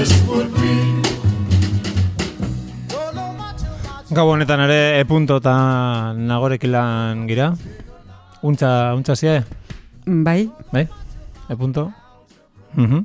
this 0.00 0.12
would 0.28 0.48
be. 0.56 0.72
Gau 4.16 4.26
honetan 4.32 4.62
ere 4.64 4.98
e 4.98 5.04
punto 5.04 5.36
eta 5.42 5.52
nagorekilan 6.16 7.26
gira. 7.28 7.52
Untza, 8.40 8.94
untza 8.96 9.14
zie, 9.14 9.44
Bai, 10.06 10.48
bai? 10.72 10.88
E 11.48 11.56
punto. 11.56 11.92
Mhm. 12.74 13.04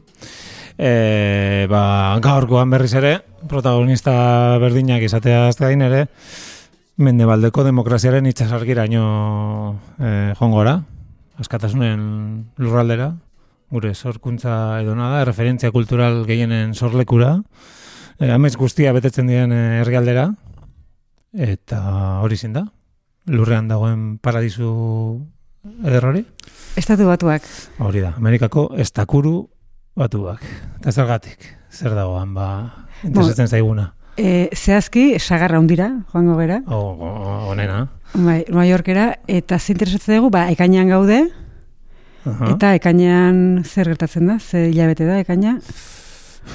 E, 0.78 1.68
ba, 1.70 2.16
gaurkoan 2.24 2.72
berriz 2.72 2.94
ere, 2.96 3.20
protagonista 3.48 4.58
berdinak 4.64 5.04
izatea 5.04 5.50
azte 5.50 5.68
gain 5.68 5.84
ere, 5.84 6.08
mendebaldeko 6.96 7.68
demokraziaren 7.68 8.26
itxasargiraino 8.32 9.06
e, 10.00 10.10
jongora, 10.40 10.80
askatasunen 11.44 12.02
lurraldera, 12.56 13.12
gure 13.76 13.92
sorkuntza 13.94 14.80
edo 14.82 14.96
nada, 14.96 15.26
referentzia 15.28 15.72
kultural 15.76 16.24
gehienen 16.28 16.74
sorlekura, 16.74 17.42
e, 18.20 18.32
amez 18.32 18.56
guztia 18.56 18.94
betetzen 18.96 19.28
diren 19.28 19.52
e, 19.52 19.62
herrialdera, 19.82 20.30
eta 21.36 21.82
hori 22.24 22.38
zin 22.40 22.54
da, 22.56 22.66
lurrean 23.28 23.68
dagoen 23.68 24.18
paradisu 24.24 24.70
eder 25.84 26.06
hori? 26.08 26.24
estatu 26.80 27.06
batuak. 27.08 27.44
Hori 27.80 28.02
da, 28.04 28.14
Amerikako 28.20 28.70
estakuru 28.84 29.36
batuak. 29.96 30.42
Eta 30.82 30.92
zergatik, 30.92 31.46
zer 31.72 31.96
dagoan, 31.96 32.34
ba, 32.36 32.48
interesatzen 33.04 33.48
zaiguna. 33.48 33.94
E, 34.16 34.50
zehazki, 34.56 35.18
sagarra 35.20 35.60
hundira, 35.60 35.90
joango 36.14 36.38
gera, 36.40 36.62
O, 36.68 36.78
o, 36.96 37.10
onena. 37.52 37.90
bai, 38.14 38.46
Nueva 38.48 38.68
Yorkera, 38.68 39.08
eta 39.28 39.60
ze 39.60 39.74
interesatzen 39.74 40.20
dugu, 40.22 40.30
ba, 40.32 40.46
ekainean 40.52 40.88
gaude, 40.92 41.26
Aha. 42.26 42.52
eta 42.56 42.74
ekainean 42.78 43.64
zer 43.64 43.86
gertatzen 43.94 44.28
da, 44.28 44.40
ze 44.40 44.70
hilabete 44.72 45.06
da, 45.06 45.20
ekaina, 45.22 45.58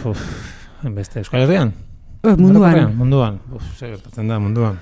Uf, 0.07 0.21
beste, 0.95 1.21
Euskal 1.21 1.43
Herrian? 1.45 1.73
o, 2.23 2.35
munduan. 2.37 2.73
Orokorrean, 2.75 2.97
Munduan. 2.99 3.39
Uf, 3.55 3.63
zer 3.79 3.91
gertatzen 3.97 4.29
da, 4.29 4.39
munduan. 4.39 4.79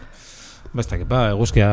Bestak, 0.75 1.07
ba, 1.09 1.31
eguzkia, 1.33 1.69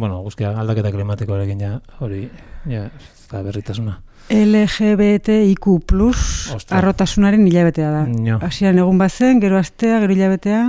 bueno, 0.00 0.20
eguzkia 0.22 0.54
aldaketa 0.60 0.90
klimatikoarekin 0.94 1.60
ja, 1.60 1.74
hori, 2.00 2.22
ja, 2.66 2.86
ez 2.88 3.26
da 3.30 3.42
berritasuna. 3.44 3.98
LGBTIQ 4.32 5.66
plus 5.86 6.50
Ostra. 6.54 6.78
arrotasunaren 6.78 7.46
hilabetea 7.48 7.90
da. 7.92 8.02
Hasieran 8.46 8.78
egun 8.80 8.98
bazen, 9.00 9.40
gero 9.44 9.58
astea, 9.60 10.00
gero 10.04 10.12
hilabetea, 10.16 10.62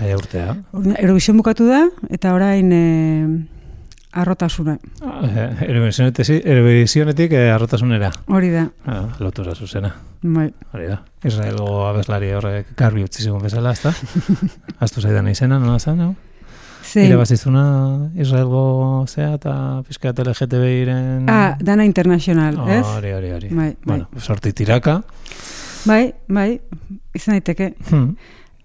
Aia 0.00 0.16
urtea. 0.16 0.54
Eurovision 1.02 1.36
bukatu 1.36 1.66
da, 1.68 1.80
eta 2.14 2.30
orain 2.32 2.70
e, 2.72 2.84
arrotasuna. 4.12 4.78
Eh, 5.22 5.48
Eurovisionetik, 5.68 6.30
Eurovisionetik 6.44 7.32
eh, 7.32 7.50
arrotasunera. 7.52 8.10
Hori 8.26 8.50
da, 8.50 8.68
Ah, 8.86 9.04
lotura 9.20 9.54
zuzena. 9.54 9.94
bai. 10.22 10.52
Hori 10.72 10.86
da. 10.88 11.02
Israelgo 11.24 11.86
abeslari 11.88 12.32
horrek 12.32 12.74
garbi 12.76 13.04
utzi 13.04 13.22
zigun 13.22 13.40
bezala, 13.42 13.72
ezta? 13.72 13.92
Aztu 14.84 15.00
zaidan 15.00 15.28
izena, 15.28 15.58
nola 15.58 15.78
zen, 15.78 16.00
hau? 16.00 16.14
Ze, 16.82 17.04
Irabazizuna 17.06 18.10
Israelgo 18.16 19.04
zea 19.06 19.34
eta 19.36 19.82
pizkat 19.86 20.18
LGTB-iren... 20.24 21.26
ah, 21.28 21.56
dana 21.60 21.84
internacional, 21.84 22.56
ez? 22.68 22.84
Hori, 22.86 23.12
hori, 23.12 23.30
hori. 23.36 23.48
Bai, 23.52 23.68
bai. 23.68 23.76
Bueno, 23.84 24.08
sorti 24.18 24.52
tiraka. 24.52 25.02
Bai, 25.84 26.12
bai, 26.28 26.60
izan 27.14 27.36
daiteke. 27.36 27.74
Hmm. 27.90 28.16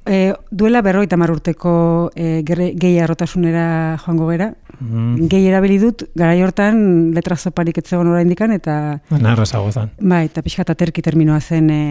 E, 0.06 0.36
duela 0.52 0.84
berroita 0.86 1.18
urteko 1.18 2.12
e, 2.16 2.44
gehi 2.46 3.00
arrotasunera 3.00 3.98
joango 3.98 4.30
gera. 4.30 4.54
Mm. 4.80 5.28
Gehi 5.32 5.48
erabili 5.50 5.80
dut, 5.80 6.04
garai 6.14 6.44
hortan 6.44 7.12
letra 7.16 7.36
zoparik 7.36 7.78
etzegon 7.78 8.08
oraindikan 8.08 8.52
eta 8.52 9.00
Narrazago 9.10 9.72
zen. 9.72 9.90
bai, 10.00 10.26
eta 10.26 10.42
pixka 10.42 10.64
terki 10.76 11.02
terminoa 11.02 11.40
zen 11.42 11.70
e, 11.70 11.82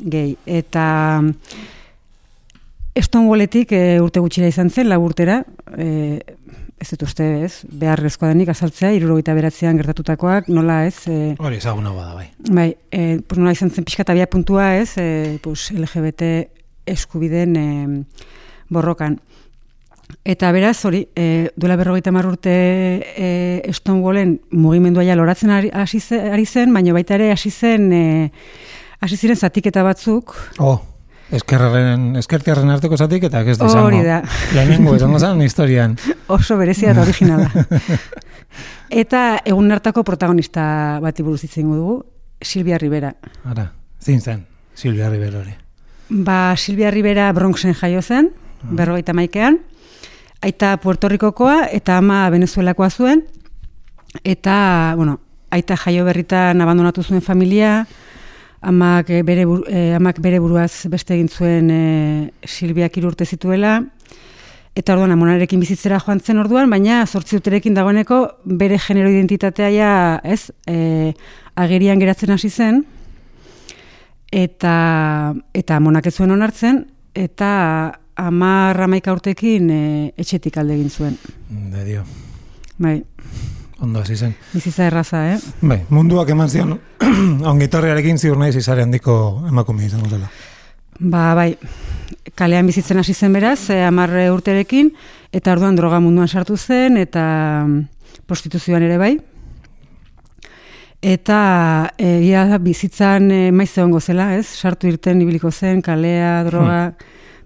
gehi. 0.00 0.36
Eta 0.46 1.20
Stonewalletik 2.98 3.72
e, 3.72 4.00
urte 4.00 4.20
gutxira 4.20 4.48
izan 4.48 4.70
zen, 4.70 4.88
lau 4.88 5.02
urtera, 5.04 5.42
e, 5.76 6.20
ez 6.78 6.88
dut 6.92 7.04
uste, 7.06 7.26
ez, 7.44 7.52
beharrezkoa 7.68 8.32
denik 8.32 8.50
azaltzea, 8.52 8.90
irurogeita 8.96 9.34
beratzean 9.34 9.78
gertatutakoak, 9.78 10.48
nola 10.48 10.84
ez, 10.86 11.06
e, 11.10 11.34
Hori 11.38 11.58
ezaguna 11.58 11.92
bada, 11.94 12.14
bai. 12.14 12.28
Bai, 12.48 12.68
e, 12.90 13.18
pues 13.20 13.38
nola 13.38 13.52
izan 13.54 13.70
zen 13.70 13.86
pixka 13.86 14.06
eta 14.06 14.26
puntua 14.26 14.76
ez, 14.78 14.96
e, 14.96 15.38
pues 15.42 15.70
LGBT 15.74 16.48
eskubideen 16.92 17.56
e, 17.56 17.66
borrokan. 18.68 19.18
Eta 20.24 20.50
beraz, 20.52 20.78
hori, 20.88 21.02
e, 21.16 21.50
duela 21.56 21.76
berrogeita 21.76 22.12
mar 22.12 22.26
urte 22.26 22.52
e, 23.12 23.28
Stonewallen 23.76 24.38
mugimendua 24.56 25.04
ja 25.04 25.16
loratzen 25.16 25.50
ari, 25.52 25.70
ari 25.72 26.46
zen, 26.46 26.72
baina 26.72 26.94
baita 26.96 27.18
ere 27.18 27.30
hasi 27.32 27.50
zen, 27.52 27.90
e, 27.92 28.04
hasi 29.00 29.16
ziren 29.20 29.36
zatiketa 29.36 29.84
batzuk, 29.84 30.32
Oh, 30.64 30.80
eskerraren, 31.30 32.16
eskertiarren 32.16 32.70
arteko 32.72 32.96
zatik 32.96 33.28
eta 33.28 33.42
ez 33.44 33.58
da 33.60 33.68
izango. 33.68 33.90
Hori 33.90 34.00
da. 34.06 34.22
Lehenengo 34.56 34.96
izango 35.00 35.20
zen 35.20 35.42
historian. 35.44 35.98
oso 36.26 36.56
berezia 36.56 36.92
eta 36.94 37.04
originala. 37.04 37.50
eta 39.02 39.22
egun 39.44 39.70
hartako 39.76 40.04
protagonista 40.08 40.98
bati 41.04 41.22
buruz 41.22 41.44
hitz 41.44 41.58
dugu, 41.60 42.02
Silvia 42.40 42.78
Rivera. 42.78 43.12
Ara, 43.44 43.72
zin 44.00 44.20
zen, 44.20 44.46
Silvia 44.74 45.10
Rivera 45.10 45.40
hori. 45.44 45.67
Ba, 46.08 46.54
Silvia 46.56 46.90
Rivera 46.90 47.32
Bronxen 47.32 47.74
jaio 47.74 48.00
zen, 48.02 48.30
berrogeita 48.62 49.12
maikean. 49.12 49.58
Aita 50.40 50.76
Puerto 50.80 51.08
Ricokoa 51.08 51.66
eta 51.72 51.98
ama 51.98 52.30
Venezuelakoa 52.30 52.88
zuen. 52.90 53.24
Eta, 54.24 54.94
bueno, 54.96 55.18
aita 55.50 55.76
jaio 55.76 56.06
berritan 56.06 56.60
abandonatu 56.64 57.02
zuen 57.02 57.20
familia, 57.20 57.86
amak 58.60 59.10
eh, 59.10 59.22
bere, 59.22 59.44
buru, 59.44 59.64
eh, 59.68 59.94
amak 59.96 60.20
bere 60.24 60.40
buruaz 60.40 60.88
beste 60.88 61.14
egin 61.14 61.28
zuen 61.28 61.70
eh, 61.70 62.30
Silviak 62.44 62.96
hiru 62.96 63.12
urte 63.12 63.26
zituela, 63.26 63.82
eta 64.78 64.94
orduan 64.94 65.12
amonarekin 65.12 65.60
bizitzera 65.60 65.98
joan 66.00 66.20
zen 66.20 66.38
orduan, 66.40 66.70
baina 66.70 67.04
zortzi 67.06 67.36
urterekin 67.36 67.74
dagoeneko 67.74 68.20
bere 68.44 68.78
genero 68.80 69.10
identitatea 69.10 69.70
ja, 69.74 69.92
ez, 70.24 70.50
eh, 70.66 71.12
agerian 71.56 72.00
geratzen 72.00 72.32
hasi 72.32 72.50
zen, 72.50 72.84
eta 74.32 75.34
eta 75.54 75.76
amonak 75.76 76.06
ez 76.06 76.14
zuen 76.14 76.30
onartzen, 76.30 76.84
eta 77.14 77.50
amar 78.18 78.80
amaika 78.82 79.12
urtekin 79.14 79.70
e, 79.70 79.82
etxetik 80.18 80.58
alde 80.58 80.74
egin 80.74 80.90
zuen. 80.90 81.16
De 81.72 81.84
dio, 81.86 82.02
Bai, 82.78 83.02
ondo 83.80 84.00
hasi 84.00 84.16
zen. 84.16 84.34
bizitza 84.52 84.86
erraza, 84.86 85.24
eh? 85.34 85.38
Bai, 85.60 85.80
munduak 85.90 86.28
eman 86.30 86.50
zion, 86.50 86.76
ongitorriarekin 87.52 88.18
ziur 88.18 88.38
naiz 88.38 88.54
izare 88.56 88.82
handiko 88.82 89.44
emakume 89.48 89.86
izango 89.86 90.10
dela. 90.10 90.30
Ba, 90.98 91.34
bai, 91.34 91.56
kalean 92.34 92.66
bizitzen 92.66 92.98
hasi 92.98 93.14
zen 93.14 93.32
beraz, 93.32 93.70
e, 93.70 93.80
amar 93.86 94.10
urterekin, 94.32 94.92
eta 95.32 95.52
orduan 95.54 95.76
droga 95.78 96.00
munduan 96.02 96.28
sartu 96.28 96.56
zen, 96.56 96.96
eta 96.96 97.64
mm, 97.66 97.82
prostituzioan 98.26 98.82
ere 98.82 98.98
bai. 98.98 99.16
Eta 100.98 101.92
egia 102.02 102.42
da 102.50 102.58
bizitzan 102.58 103.30
e, 103.30 103.42
maiz 103.54 103.70
egongo 103.76 104.00
zela, 104.00 104.32
ez? 104.34 104.48
Sartu 104.50 104.88
irten 104.90 105.20
ibiliko 105.22 105.52
zen, 105.52 105.78
kalea, 105.82 106.42
droga, 106.48 106.80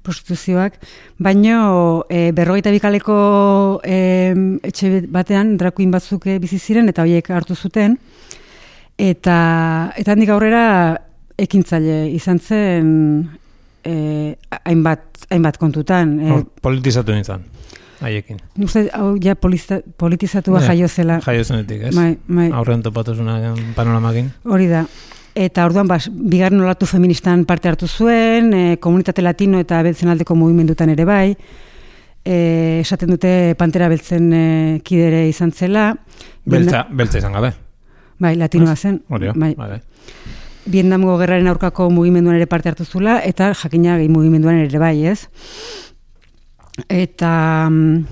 prostituzioak, 0.02 0.78
baino 1.22 2.06
e, 2.08 2.30
berrogeita 2.32 2.72
bikaleko 2.72 3.16
e, 3.84 4.32
etxe 4.64 5.02
batean 5.12 5.56
drakuin 5.60 5.92
batzuk 5.92 6.26
e, 6.26 6.38
bizi 6.42 6.58
ziren 6.58 6.88
eta 6.88 7.04
horiek 7.04 7.28
hartu 7.30 7.54
zuten, 7.54 7.98
eta 8.98 9.36
eta 10.00 10.16
handik 10.16 10.32
aurrera 10.32 10.64
ekintzaile 11.36 12.06
izan 12.16 12.40
zen 12.40 12.90
e, 13.84 13.94
hainbat, 14.64 15.26
hainbat 15.30 15.60
kontutan. 15.60 16.16
E, 16.18 16.42
politizatu 16.64 17.12
nintzen, 17.12 17.44
haiekin. 18.02 18.38
uste 18.64 18.88
hau 18.92 19.16
ja 19.22 19.34
politizatua 19.36 20.60
Ja, 20.60 20.66
jaio 20.72 20.88
zela. 20.88 21.20
Jaio 21.24 21.44
zenetik, 21.44 21.82
ez? 21.88 21.94
Bai, 21.96 22.18
bai. 22.28 22.50
Aurrean 22.52 22.82
topatuzuna 22.82 23.54
panoramakin. 23.76 24.30
Hori 24.44 24.68
da. 24.70 24.84
Eta 25.34 25.64
orduan, 25.64 25.88
bas, 25.88 26.10
bigarren 26.12 26.60
olatu 26.60 26.86
feministan 26.86 27.46
parte 27.48 27.70
hartu 27.70 27.88
zuen, 27.88 28.52
e, 28.52 28.76
komunitate 28.76 29.22
latino 29.22 29.60
eta 29.62 29.80
beltzen 29.82 30.10
aldeko 30.12 30.36
mugimendutan 30.36 30.92
ere 30.92 31.06
bai, 31.08 31.36
e, 32.24 32.80
esaten 32.82 33.14
dute 33.14 33.54
pantera 33.58 33.88
beltzen 33.88 34.28
e, 34.32 34.44
kidere 34.84 35.24
izan 35.30 35.52
zela. 35.52 35.94
Beltza, 36.44 36.84
beltza 36.90 37.22
izan 37.22 37.32
gabe. 37.32 37.54
Bai, 38.20 38.36
latinoa 38.36 38.76
zen. 38.76 39.00
Hori 39.08 39.32
Bai. 39.34 39.54
bai. 39.56 39.80
Vietnamgo 40.66 41.16
gerraren 41.18 41.48
aurkako 41.50 41.88
mugimenduan 41.90 42.36
ere 42.36 42.46
parte 42.46 42.70
hartu 42.70 42.84
zula, 42.84 43.16
eta 43.26 43.50
jakina 43.54 43.96
gehi 43.98 44.08
mugimenduan 44.12 44.60
ere 44.62 44.78
bai, 44.78 44.94
ez? 45.10 45.26
Eta, 46.88 47.68
mm, 47.68 48.04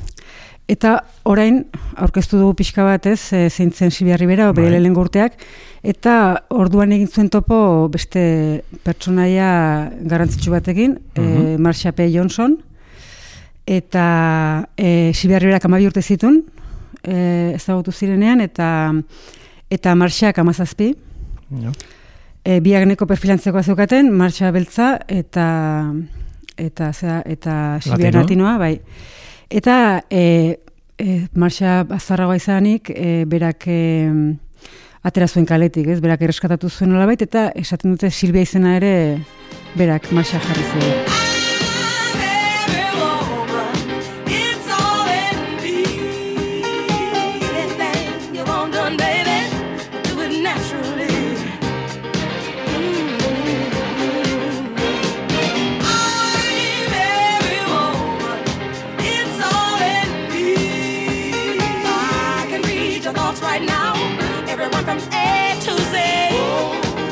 eta 0.68 0.94
orain, 1.24 1.64
aurkeztu 1.96 2.38
dugu 2.38 2.54
pixka 2.60 2.84
bat, 2.84 3.06
ez, 3.06 3.32
e, 3.32 3.48
zein 3.50 3.72
zen 3.72 3.90
Silvia 3.90 4.16
Rivera, 4.20 4.50
bere 4.52 4.68
Bai. 4.68 4.74
lehenengo 4.76 5.00
urteak, 5.00 5.38
eta 5.82 6.44
orduan 6.50 6.92
egin 6.92 7.08
zuen 7.08 7.30
topo 7.32 7.88
beste 7.88 8.62
pertsonaia 8.84 9.90
garrantzitsu 10.02 10.52
batekin, 10.52 10.98
e, 11.16 11.56
Marsha 11.58 11.92
P. 11.92 12.10
Johnson, 12.12 12.58
eta 13.66 14.68
e, 14.76 15.12
Silvia 15.14 15.38
Riverak 15.38 15.64
amabi 15.64 15.86
urte 15.88 16.02
zitun, 16.02 16.42
e, 17.02 17.54
ezagutu 17.56 17.92
zirenean, 17.92 18.40
eta 18.40 18.92
eta 19.70 19.94
Marxak 19.94 20.38
amazazpi, 20.42 20.94
Jo. 21.62 21.70
e, 22.44 22.58
biak 22.60 22.86
neko 22.90 23.06
perfilantzeko 23.06 23.62
zeukaten, 23.62 24.10
Marxa 24.10 24.50
beltza 24.50 24.98
eta 25.08 25.46
eta 26.56 26.92
zera, 26.92 27.22
eta 27.26 27.54
Latino. 27.86 28.20
Latinoa, 28.20 28.56
bai. 28.58 28.74
Eta 29.50 30.04
e, 30.10 30.60
e, 30.98 31.26
Marxa 31.34 31.80
azarragoa 31.88 32.36
izanik, 32.38 32.92
e, 32.94 33.24
berak 33.26 33.66
e, 33.66 33.80
atera 35.02 35.28
zuen 35.28 35.48
kaletik, 35.48 35.88
ez? 35.88 36.00
Berak 36.04 36.22
erreskatatu 36.28 36.70
zuen 36.70 36.92
nolabait 36.92 37.22
eta 37.22 37.48
esaten 37.56 37.96
dute 37.96 38.10
Silvia 38.10 38.46
izena 38.46 38.76
ere 38.76 38.94
berak 39.78 40.12
Marxa 40.12 40.42
jarri 40.44 40.70
zuen. 40.70 41.29
Everyone 64.72 65.00
from 65.00 65.12
A 65.12 65.54
to 65.64 65.76
Z. 65.90 67.10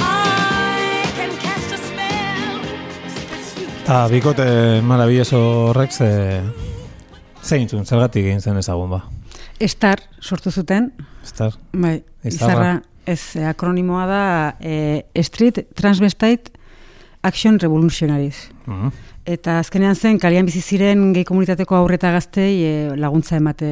I 0.00 1.12
can 1.16 1.30
cast 1.38 1.72
a 1.72 1.76
spell. 1.78 2.60
that 3.04 3.60
you 3.60 3.68
Eta 3.82 4.08
bikote 4.08 4.82
maravilloso 4.82 5.38
horrek 5.68 5.92
ze... 5.92 6.08
Zeintzun, 7.48 7.86
zergatik 7.86 8.26
egin 8.26 8.40
zen 8.40 8.58
ezagun 8.60 8.90
ba. 8.90 9.02
Star 9.66 10.02
sortu 10.20 10.50
zuten, 10.50 10.90
Estar, 11.24 11.54
bai, 11.72 12.02
Izarra. 12.24 12.52
izarra, 12.52 12.72
ez, 13.06 13.36
akronimoa 13.48 14.04
da 14.06 14.22
e, 14.60 15.02
Street 15.24 15.62
Transvestite 15.74 16.52
Action 17.22 17.58
Revolutionaries. 17.58 18.50
Eta 19.28 19.58
azkenean 19.60 19.96
zen, 19.96 20.18
kalian 20.18 20.46
bizi 20.48 20.60
ziren 20.60 21.12
gehi 21.12 21.26
komunitateko 21.28 21.76
aurreta 21.76 22.10
gaztei 22.14 22.52
e, 22.64 22.72
laguntza 22.96 23.36
emate, 23.36 23.68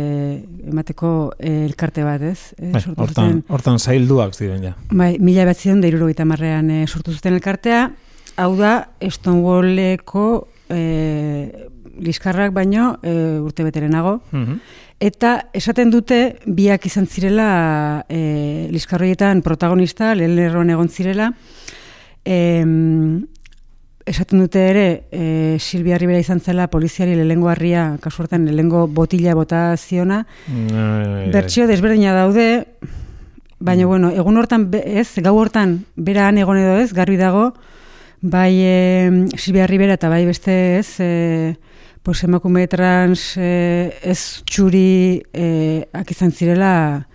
emateko 0.68 1.12
e, 1.38 1.52
elkarte 1.64 2.04
bat, 2.04 2.22
ez? 2.22 2.52
E, 2.58 2.72
Bai, 2.74 2.82
hortan, 2.96 3.40
hortan 3.48 3.78
zailduak 3.78 4.34
ziren 4.36 4.66
ja. 4.68 4.74
Bai, 4.90 5.16
mila 5.20 5.46
bat 5.48 5.56
zion 5.56 5.80
da 5.80 6.24
marrean 6.24 6.70
e, 6.70 6.86
sortu 6.86 7.12
zuten 7.12 7.34
elkartea. 7.34 7.90
Hau 8.36 8.56
da, 8.56 8.88
Stonewalleko 9.00 10.48
e, 10.68 11.68
liskarrak 11.98 12.52
baino 12.52 12.98
e, 13.02 13.38
urte 13.40 13.64
beterenago. 13.64 14.20
Mhm. 14.32 14.60
Eta 15.00 15.50
esaten 15.52 15.90
dute 15.92 16.38
biak 16.46 16.86
izan 16.88 17.06
zirela 17.06 18.04
e, 18.08 18.68
liskarroietan 18.72 19.42
protagonista, 19.44 20.14
lehen 20.16 20.36
lerroan 20.36 20.72
egon 20.72 20.88
zirela. 20.88 21.32
Em, 22.24 23.26
esaten 24.06 24.38
dute 24.38 24.62
ere 24.70 24.86
e, 25.10 25.58
Silvia 25.58 25.98
Rivera 25.98 26.22
izan 26.22 26.40
zela 26.40 26.68
poliziari 26.70 27.16
lehengo 27.18 27.50
harria, 27.50 27.96
kasu 28.00 28.22
hortan 28.22 28.46
lehengo 28.46 28.86
botila 28.86 29.34
bota 29.34 29.76
ziona. 29.76 30.22
Bertsio 31.34 31.66
desberdina 31.66 32.14
daude, 32.14 32.46
baina 33.58 33.86
bueno, 33.90 34.12
egun 34.14 34.38
hortan 34.38 34.68
ez, 34.78 35.10
gau 35.26 35.34
hortan 35.36 35.80
bera 35.96 36.28
han 36.28 36.38
egon 36.38 36.62
edo 36.62 36.78
ez, 36.78 36.92
garbi 36.94 37.18
dago, 37.18 37.50
bai 38.22 38.54
e, 38.62 39.26
Silvia 39.36 39.66
Rivera 39.66 39.98
eta 39.98 40.08
bai 40.08 40.24
beste 40.24 40.78
ez, 40.78 41.00
e, 41.02 41.56
pues 42.06 42.22
emakume 42.22 42.68
trans 42.70 43.34
e, 43.34 43.90
ez 44.06 44.20
txuri 44.46 45.22
e, 45.34 45.46
ak 45.90 46.14
izan 46.14 46.30
zirela, 46.30 47.08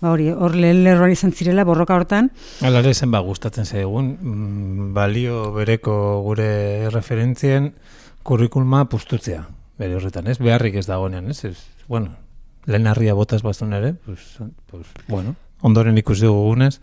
ba 0.00 0.12
hori, 0.12 0.28
hor 0.30 0.54
lehen 0.54 0.84
lerroan 0.84 1.12
izan 1.12 1.32
zirela 1.32 1.64
borroka 1.66 1.96
hortan, 1.96 2.30
Hala 2.62 2.82
ere 2.84 2.94
zenba 2.94 3.20
gustatzen 3.26 3.66
zaigun, 3.66 4.12
mm, 4.20 4.92
balio 4.94 5.50
bereko 5.56 5.94
gure 6.26 6.90
referentzien 6.94 7.72
kurrikulma 8.22 8.84
pustutzea, 8.90 9.46
bere 9.78 9.98
horretan, 9.98 10.28
ez? 10.28 10.38
Beharrik 10.38 10.78
ez 10.78 10.86
dagoenean, 10.86 11.30
ez? 11.30 11.44
ez 11.44 11.56
bueno, 11.88 12.14
lehen 12.66 12.86
harria 12.86 13.14
botaz 13.14 13.42
bazun 13.42 13.72
ere, 13.72 13.94
pues, 13.94 14.38
pues, 14.70 14.86
bueno, 15.08 15.34
ondoren 15.62 15.98
ikusi 15.98 16.26
dugunez, 16.26 16.78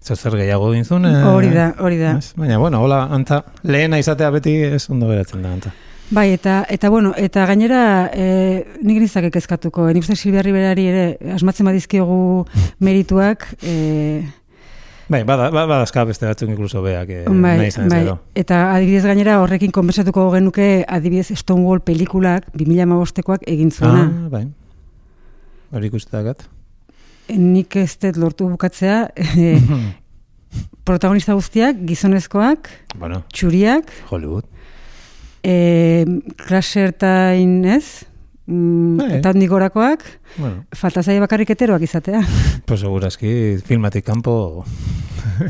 zer 0.00 0.16
zer 0.16 0.36
gehiago 0.38 0.70
dintzun. 0.72 1.04
eh, 1.06 1.24
hori 1.26 1.50
da, 1.50 1.74
hori 1.80 1.98
da. 1.98 2.16
ez? 2.18 2.32
Baina, 2.36 2.58
bueno, 2.58 2.80
hola, 2.82 3.04
anta, 3.12 3.42
lehena 3.62 3.98
izatea 3.98 4.30
beti 4.30 4.54
ez 4.70 4.88
ondo 4.90 5.08
geratzen 5.10 5.42
da, 5.42 5.52
anta. 5.52 5.74
Bai, 6.10 6.30
eta, 6.32 6.62
eta 6.72 6.88
bueno, 6.88 7.12
eta 7.16 7.44
gainera 7.46 8.08
e, 8.16 8.64
nik 8.80 9.00
nizak 9.02 9.26
kezkatuko, 9.34 9.90
nik 9.92 10.06
uste 10.06 10.16
Silvia 10.16 10.40
Riberari 10.42 10.86
ere 10.88 11.34
asmatzen 11.34 11.68
badizkiogu 11.68 12.46
merituak, 12.80 13.44
e, 13.60 14.22
Bai, 15.08 15.22
bada, 15.24 15.46
ba- 15.48 15.64
badazka 15.64 16.02
beste 16.04 16.26
batzuk 16.28 16.50
inkluso 16.52 16.82
beak 16.84 17.08
eh, 17.08 17.22
bai, 17.28 17.54
nahi 17.56 17.68
izan 17.70 17.88
bai. 17.88 18.02
zero. 18.04 18.18
Eta 18.36 18.58
adibidez 18.74 19.06
gainera 19.08 19.38
horrekin 19.40 19.72
konbesatuko 19.72 20.26
genuke 20.34 20.84
adibidez 20.84 21.32
Stonewall 21.40 21.80
pelikulak 21.80 22.50
2015koak 22.52 23.46
egin 23.48 23.70
zuena. 23.72 24.02
Ah, 24.04 24.28
bai. 24.28 24.42
Hori 25.72 25.88
ikustetak 25.88 26.44
Nik 27.28 27.76
ez 27.76 27.96
dut 28.00 28.16
lortu 28.20 28.48
bukatzea, 28.48 29.08
e, 29.16 29.56
protagonista 30.88 31.34
guztiak, 31.36 31.76
gizonezkoak, 31.88 32.68
bueno, 32.96 33.22
txuriak, 33.32 33.90
Hollywood. 34.10 34.44
E, 35.48 36.04
klasertain 36.36 37.64
ez, 37.64 38.04
mm, 38.46 39.00
Bai. 39.00 39.10
eta 39.18 39.32
handik 39.32 39.50
gorakoak, 39.50 40.04
Bueno, 40.36 40.64
falta 40.76 41.02
zaie 41.02 41.20
bakarrik 41.20 41.50
heteroak 41.54 41.82
izatea. 41.82 42.20
pues 42.68 42.80
segurazki 42.80 43.58
filmatik 43.64 44.04
kanpo 44.06 44.64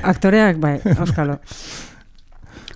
Aktoreak, 0.02 0.58
bai, 0.60 0.78
auskalo. 0.98 1.38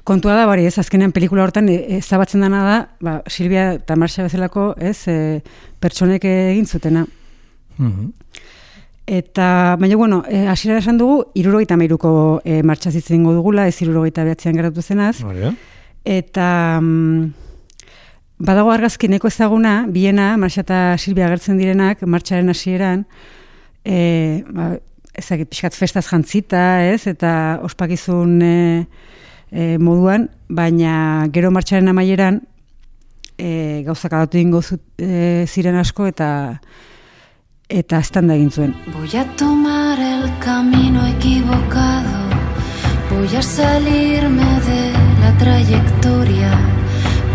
Kontua 0.03 0.35
da, 0.35 0.47
bari, 0.49 0.65
ez, 0.67 0.75
azkenean 0.81 1.13
pelikula 1.15 1.45
hortan 1.45 1.69
e, 1.71 1.77
ezabatzen 1.99 2.43
dana 2.43 2.63
da, 2.67 2.79
ba, 3.05 3.19
Silvia 3.31 3.75
eta 3.77 3.95
Marxa 3.97 4.25
bezalako, 4.27 4.73
ez, 4.81 4.97
e, 5.07 5.43
pertsonek 5.79 6.25
egin 6.27 6.67
zutena. 6.67 7.05
Mhm. 7.77 8.11
Eta, 9.07 9.77
baina, 9.79 9.97
bueno, 9.99 10.23
e, 10.29 10.47
hasiera 10.49 10.79
esan 10.81 10.99
dugu, 10.99 11.21
irurogeita 11.39 11.77
meiruko 11.77 12.41
e, 12.45 12.63
martxa 12.67 12.91
zitzen 12.91 13.23
dugula, 13.27 13.69
ez 13.69 13.77
irurogeita 13.83 14.25
behatzean 14.25 14.57
geratu 14.59 14.83
zenaz. 14.83 15.19
Da? 15.21 15.53
Eta 16.05 16.79
mm, 16.81 17.33
badago 18.43 18.73
argazki 18.75 19.09
neko 19.09 19.31
ezaguna, 19.31 19.87
biena, 19.89 20.37
Marxa 20.37 20.65
eta 20.65 20.81
Silvia 20.99 21.29
agertzen 21.29 21.61
direnak, 21.61 22.03
martxaren 22.03 22.51
hasieran, 22.51 23.05
e, 23.85 24.43
ba, 24.51 24.73
ezagit, 25.19 25.51
pixkat 25.53 25.77
festaz 25.79 26.07
jantzita, 26.09 26.83
ez, 26.91 27.07
eta 27.07 27.61
ospakizun 27.63 28.39
e, 28.43 28.55
e, 29.53 29.77
moduan, 29.79 30.29
baina 30.49 31.29
gero 31.33 31.53
martxaren 31.55 31.93
amaieran 31.93 32.41
e, 33.39 33.83
gauzak 33.87 34.17
adatu 34.17 34.41
ingo 34.41 34.63
zut, 34.63 34.83
e, 34.99 35.45
ziren 35.47 35.79
asko 35.79 36.09
eta 36.11 36.31
eta 37.73 38.03
estanda 38.05 38.35
egin 38.37 38.51
zuen. 38.51 38.75
Voy 38.93 39.17
a 39.17 39.25
tomar 39.37 39.99
el 39.99 40.27
camino 40.41 41.07
equivocado, 41.07 42.29
voy 43.11 43.37
a 43.37 43.43
salirme 43.43 44.51
de 44.67 44.92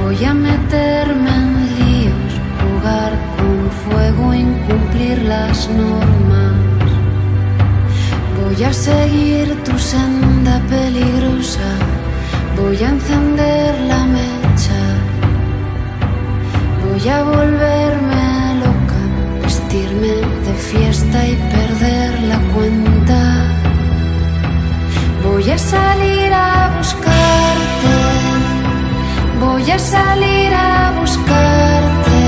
voy 0.08 0.25
a 0.25 0.34
meterme 0.34 1.30
en 1.30 1.51
líos, 1.77 2.34
jugar 2.62 3.13
con 3.38 3.70
fuego, 3.84 4.34
incumplir 4.34 5.22
las 5.24 5.70
normas. 5.70 6.56
Voy 8.42 8.63
a 8.63 8.74
seguir 8.74 9.56
tu 9.63 9.77
senda 9.77 10.62
peligrosa, 10.70 11.70
voy 12.56 12.77
a 12.77 12.89
encender 12.89 13.80
la 13.82 14.06
mecha, 14.06 14.82
voy 16.84 17.10
a 17.10 17.24
volverme 17.24 18.16
loca, 18.63 19.01
vestirme 19.44 20.13
de 20.46 20.54
fiesta 20.54 21.27
y 21.27 21.36
perder 21.51 22.22
la 22.24 22.39
cuenta. 22.54 22.97
Voy 25.38 25.51
a 25.51 25.58
salir 25.60 26.34
a 26.34 26.75
buscarte, 26.75 27.96
voy 29.39 29.70
a 29.70 29.77
salir 29.77 30.51
a 30.51 31.00
buscarte. 31.00 32.22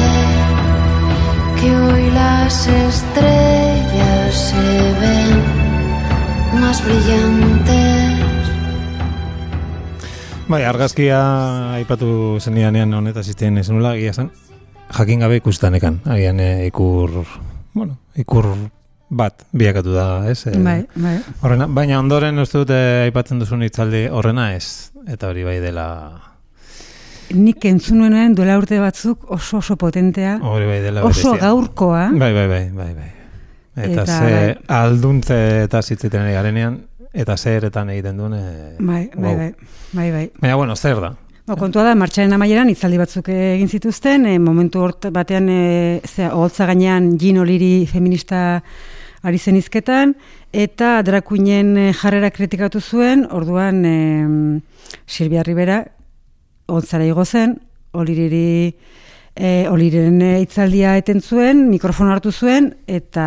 que 1.59 1.75
hoy 1.75 2.11
las 2.11 2.67
estrellas 2.67 4.35
se 4.35 4.93
ven 5.01 6.61
más 6.61 6.85
brillantes. 6.85 8.19
Bai, 10.47 10.63
argazkia 10.65 11.73
aipatu 11.81 12.37
zenidanean 12.39 12.93
honetaz 12.93 13.27
izten 13.27 13.57
ezenula, 13.57 13.95
egia 13.95 14.13
zen, 14.13 14.29
jakin 14.93 15.25
gabe 15.25 15.41
ikustanekan, 15.41 16.03
agian 16.05 16.39
eh, 16.39 16.67
ikur, 16.67 17.25
bueno, 17.73 17.97
ikur 18.13 18.53
bat 19.09 19.43
biakatu 19.51 19.93
da, 19.93 20.07
ez? 20.29 20.45
Eh, 20.47 20.57
Bai, 20.61 20.85
bai. 20.95 21.17
Horrena, 21.41 21.65
baina 21.67 21.99
ondoren 21.99 22.37
uste 22.39 22.59
dute 22.61 22.77
aipatzen 23.07 23.39
duzun 23.41 23.63
hitzaldi 23.65 24.07
horrena 24.13 24.53
ez, 24.55 24.91
eta 25.07 25.29
hori 25.31 25.43
bai 25.43 25.59
dela, 25.59 25.85
Nik 27.29 27.61
entzun 27.69 27.99
nuenean 28.01 28.33
duela 28.33 28.55
urte 28.57 28.79
batzuk 28.81 29.27
oso 29.29 29.59
oso 29.59 29.75
potentea, 29.77 30.39
hori 30.41 30.65
bai 30.65 30.79
dela 30.81 31.03
oso 31.05 31.29
berezia. 31.35 31.47
gaurkoa, 31.47 32.07
Bai, 32.17 32.33
bai, 32.33 32.47
bai, 32.49 32.63
bai, 32.73 32.93
bai. 32.95 33.11
Eta, 33.75 34.01
Eta, 34.01 34.05
ze 34.05 34.31
bai. 34.33 34.55
alduntze 34.67 35.37
eta 35.63 35.81
zitziten 35.83 36.21
ari 36.25 36.33
garenean, 36.33 36.79
eta 37.13 37.37
zeretan 37.37 37.89
egiten 37.93 38.17
duen, 38.17 38.33
eh, 38.33 38.75
bai, 38.79 39.09
bai, 39.13 39.23
wow. 39.29 39.37
bai, 39.37 39.53
bai, 39.93 40.11
bai. 40.11 40.31
Baina, 40.41 40.55
bueno, 40.55 40.75
zer 40.75 40.99
da? 41.01 41.13
Bo, 41.45 41.55
kontua 41.57 41.83
da, 41.83 41.93
martxaren 41.97 42.33
amaieran 42.33 42.69
hitzaldi 42.69 42.97
batzuk 42.97 43.29
egin 43.33 43.69
zituzten, 43.69 44.25
e, 44.25 44.39
momentu 44.39 44.81
hort 44.81 45.07
batean, 45.13 45.47
e, 45.49 46.01
zera, 46.05 46.33
gainean 46.67 47.15
Jean 47.17 47.37
Oliri 47.41 47.85
feminista 47.89 48.63
ari 49.23 49.37
zen 49.37 49.57
izketan, 49.59 50.15
eta 50.53 50.99
drakuinen 51.03 51.75
e, 51.77 51.87
jarrera 51.93 52.31
kritikatu 52.31 52.81
zuen, 52.81 53.25
orduan 53.29 53.85
e, 53.85 53.95
Silvia 55.07 55.43
Rivera 55.43 55.83
oholtzara 56.69 57.05
igo 57.05 57.25
zen, 57.25 57.57
Oliriri 57.97 58.75
e, 59.35 59.67
Oliren 59.69 60.21
e, 60.21 60.35
hitzaldia 60.43 60.95
eten 60.99 61.21
zuen, 61.21 61.67
mikrofono 61.71 62.13
hartu 62.13 62.31
zuen, 62.31 62.73
eta 62.87 63.25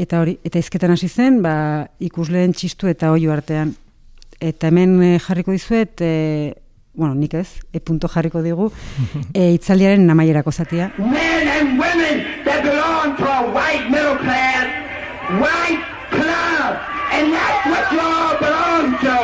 eta 0.00 0.22
hori 0.22 0.38
eta 0.46 0.60
hizketan 0.62 0.94
hasi 0.94 1.10
zen, 1.10 1.42
ba, 1.44 1.54
ikusleen 2.00 2.54
txistu 2.56 2.88
eta 2.88 3.12
oihu 3.12 3.32
artean. 3.34 3.74
Eta 4.40 4.70
hemen 4.70 4.96
e, 5.04 5.10
jarriko 5.20 5.52
dizuet, 5.52 6.00
e, 6.00 6.54
bueno, 6.94 7.14
nik 7.14 7.36
ez, 7.36 7.60
e 7.72 7.80
punto 7.84 8.08
jarriko 8.08 8.40
digu, 8.42 8.70
e, 9.34 9.52
itzaldiaren 9.58 10.08
amaierako 10.10 10.52
zatia. 10.52 10.90
men 10.98 11.48
and 11.48 11.78
women 11.78 12.24
that 12.44 12.64
belong 12.64 13.16
to 13.16 13.24
a 13.28 13.52
white 13.52 13.90
middle 13.90 14.16
class, 14.24 14.59
white 15.38 15.84
club, 16.10 16.80
and 17.12 17.32
that's 17.32 17.66
what 17.70 17.92
you 17.92 18.00
all 18.00 18.36
belong 18.38 18.98
to. 18.98 19.16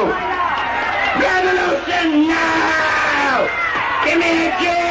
Revolution 1.19 2.29
now! 2.29 3.49
Give 4.05 4.19
me 4.19 4.47
a 4.47 4.57
kiss! 4.59 4.86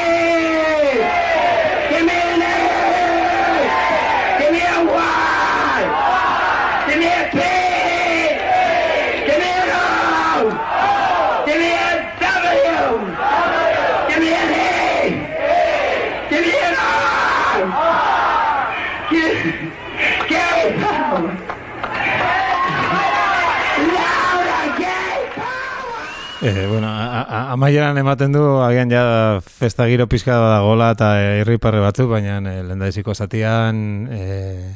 Eh, 26.45 26.67
bueno, 26.69 26.87
amaieran 26.87 27.97
ematen 27.97 28.35
du, 28.35 28.41
agian 28.61 28.91
ja 28.93 29.03
festa 29.41 29.87
giro 29.89 30.05
pizka 30.05 30.35
dagola 30.37 30.91
eta 30.93 31.07
irriparre 31.39 31.79
batzuk, 31.81 32.11
baina 32.11 32.35
eh, 32.37 32.59
lehendaiziko 32.67 33.15
zatian 33.17 33.79
eh, 34.13 34.75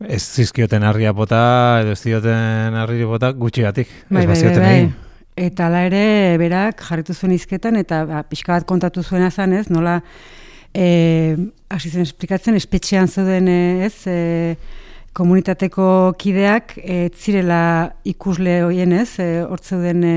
ez 0.00 0.22
zizkioten 0.22 0.86
harria 0.88 1.12
bota, 1.12 1.42
edo 1.82 1.92
ez 1.92 2.00
zioten 2.00 2.78
harri 2.80 3.04
bota 3.04 3.34
gutxigatik. 3.36 3.92
Bai, 4.08 4.24
bai, 4.24 4.38
bai, 4.46 4.54
bai. 4.56 4.80
Eta 5.36 5.66
ala 5.68 5.84
ere, 5.90 6.02
berak 6.40 6.80
jarritu 6.88 7.12
zuen 7.12 7.36
izketan, 7.36 7.76
eta 7.76 8.06
ba, 8.08 8.24
pixka 8.24 8.56
bat 8.56 8.64
kontatu 8.64 9.04
zuena 9.04 9.28
zan, 9.28 9.52
ez, 9.52 9.66
nola, 9.68 9.98
e, 10.72 11.36
hasi 11.68 11.92
zen 11.92 12.08
esplikatzen, 12.08 12.56
espetxean 12.56 13.12
zeuden, 13.12 13.52
ez, 13.84 13.92
e, 14.08 14.56
komunitateko 15.16 15.88
kideak, 16.20 16.76
e, 16.76 17.08
zirela 17.16 17.92
ikusle 18.04 18.60
hoien, 18.66 18.92
ez, 18.92 19.18
e, 19.22 19.28
hor 19.48 19.62
zeuden 19.62 20.04
e, 20.04 20.16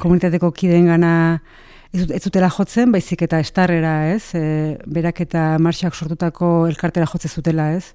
komunitateko 0.00 0.50
kideen 0.56 0.88
gana, 0.88 1.12
ez, 1.92 2.06
zutela 2.22 2.48
jotzen, 2.52 2.92
baizik 2.94 3.26
eta 3.26 3.40
estarrera, 3.44 3.94
ez, 4.14 4.32
e, 4.38 4.76
berak 4.88 5.20
eta 5.26 5.50
marxak 5.62 5.96
sortutako 5.96 6.52
elkartera 6.70 7.08
jotze 7.10 7.28
zutela, 7.28 7.72
ez. 7.76 7.92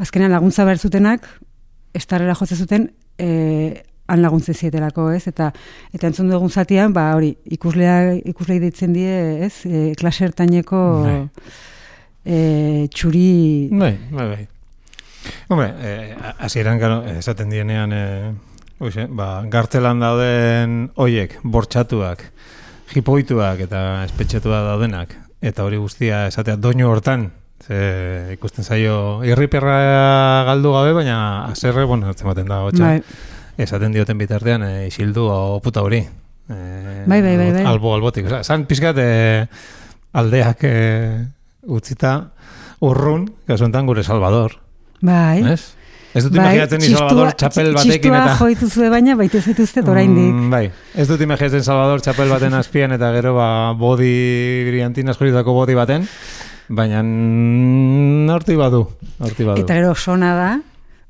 Azkenean 0.00 0.32
laguntza 0.32 0.64
behar 0.64 0.80
zutenak, 0.80 1.28
estarrera 1.94 2.36
jotze 2.38 2.56
zuten, 2.56 2.88
e, 3.20 3.84
han 4.08 4.24
laguntze 4.24 4.54
zietelako, 4.54 5.10
ez? 5.16 5.26
Eta 5.28 5.50
eta 5.96 6.08
entzun 6.10 6.32
dugun 6.32 6.50
zatian, 6.50 6.92
ba 6.96 7.10
hori, 7.16 7.34
ikuslea 7.56 8.16
ikuslei 8.24 8.58
deitzen 8.64 8.96
die, 8.96 9.20
ez? 9.46 9.54
E, 9.68 9.92
klase 10.00 10.26
ertaineko 10.28 10.82
Bai. 11.04 11.20
e, 12.24 12.40
txuri 12.92 13.28
Bai, 13.72 13.94
bai, 14.10 14.28
bai. 14.32 14.42
Hombre, 15.48 15.72
eh, 15.80 16.16
hasieran 16.38 16.78
gero, 16.80 17.02
esaten 17.06 17.50
dienean, 17.50 17.92
eh, 17.92 18.32
oixe, 18.80 19.06
ba, 19.10 19.42
gartzelan 19.50 20.00
dauden 20.00 20.90
hoiek, 20.96 21.38
bortxatuak, 21.42 22.24
jipoituak 22.92 23.60
eta 23.66 24.04
espetxatuak 24.04 24.64
daudenak, 24.70 25.14
eta 25.44 25.64
hori 25.64 25.76
guztia 25.80 26.26
esatea 26.28 26.56
doinu 26.56 26.88
hortan, 26.90 27.30
ze 27.64 28.34
ikusten 28.34 28.64
zaio 28.64 29.22
irriperra 29.24 30.44
galdu 30.48 30.72
gabe, 30.74 30.92
baina 30.92 31.46
azerre, 31.46 31.84
bueno, 31.88 32.06
hartzen 32.10 32.28
baten 32.28 32.50
da, 32.50 32.60
hotxa, 32.66 32.84
Bai. 32.84 33.02
esaten 33.56 33.92
dioten 33.94 34.18
bitartean, 34.18 34.62
eh, 34.66 34.86
isildu 34.88 35.28
o 35.30 35.60
puta 35.64 35.82
hori. 35.82 36.02
Eh, 36.50 37.04
Bai, 37.06 37.22
bai, 37.22 37.36
bai, 37.38 37.52
bai. 37.52 37.64
Albo, 37.64 37.94
albotik. 37.94 38.26
Osa, 38.26 38.42
zan 38.44 38.66
pizkat 38.68 38.98
eh, 39.00 39.46
aldeak 40.12 40.64
eh, 40.68 41.24
utzita 41.72 42.18
urrun, 42.84 43.30
kasu 43.46 43.64
honetan 43.64 43.86
gure 43.88 44.02
Salvador. 44.04 44.58
Bai. 45.04 45.44
Ez? 45.52 45.62
Ez 46.14 46.22
dut 46.22 46.36
imaginatzen 46.38 46.78
ni 46.78 46.92
Salvador 46.92 47.32
txapel 47.34 47.72
batekin 47.74 47.96
txistua 47.98 48.18
eta... 48.20 48.34
joitu 48.38 48.68
zue 48.70 48.90
baina, 48.92 49.16
baita 49.18 49.40
ez 49.40 49.48
dituzte 49.48 49.82
oraindik. 49.82 50.30
Mm, 50.30 50.50
bai, 50.52 50.68
ez 50.94 51.08
dut 51.10 51.24
imaginatzen 51.26 51.64
Salvador 51.66 52.04
txapel 52.04 52.30
baten 52.30 52.54
azpian 52.54 52.94
eta 52.94 53.10
gero 53.16 53.32
ba, 53.34 53.48
body 53.78 54.12
brillantin 54.68 55.10
askoritako 55.10 55.56
body 55.56 55.74
baten, 55.74 56.06
baina 56.70 57.02
mm, 57.02 58.30
horti 58.36 58.54
badu, 58.60 58.84
horti 59.18 59.48
badu. 59.50 59.66
Eta 59.66 59.80
gero 59.80 59.90
sona 59.98 60.30
da, 60.38 60.52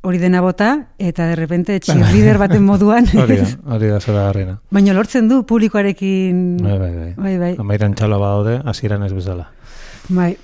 hori 0.08 0.22
dena 0.24 0.40
bota, 0.44 0.72
eta 0.96 1.28
de 1.28 1.36
repente 1.36 1.78
cheerleader 1.84 2.40
baten 2.40 2.64
moduan. 2.64 3.04
Hori 3.26 3.38
da, 3.42 3.52
hori 3.76 3.92
da 3.92 4.00
zora 4.00 4.26
garrena. 4.30 4.58
Baina 4.72 4.96
lortzen 4.96 5.28
du 5.28 5.44
publikoarekin... 5.48 6.44
Bai, 6.64 6.76
bai, 6.80 6.92
bai. 6.96 7.12
Bai, 7.16 7.38
bai. 7.44 7.54
Amairan 7.60 7.96
txalo 7.96 8.20
badaude, 8.20 8.58
hasieran 8.64 9.04
ez 9.04 9.12
bezala. 9.16 9.50
Bai. 10.08 10.34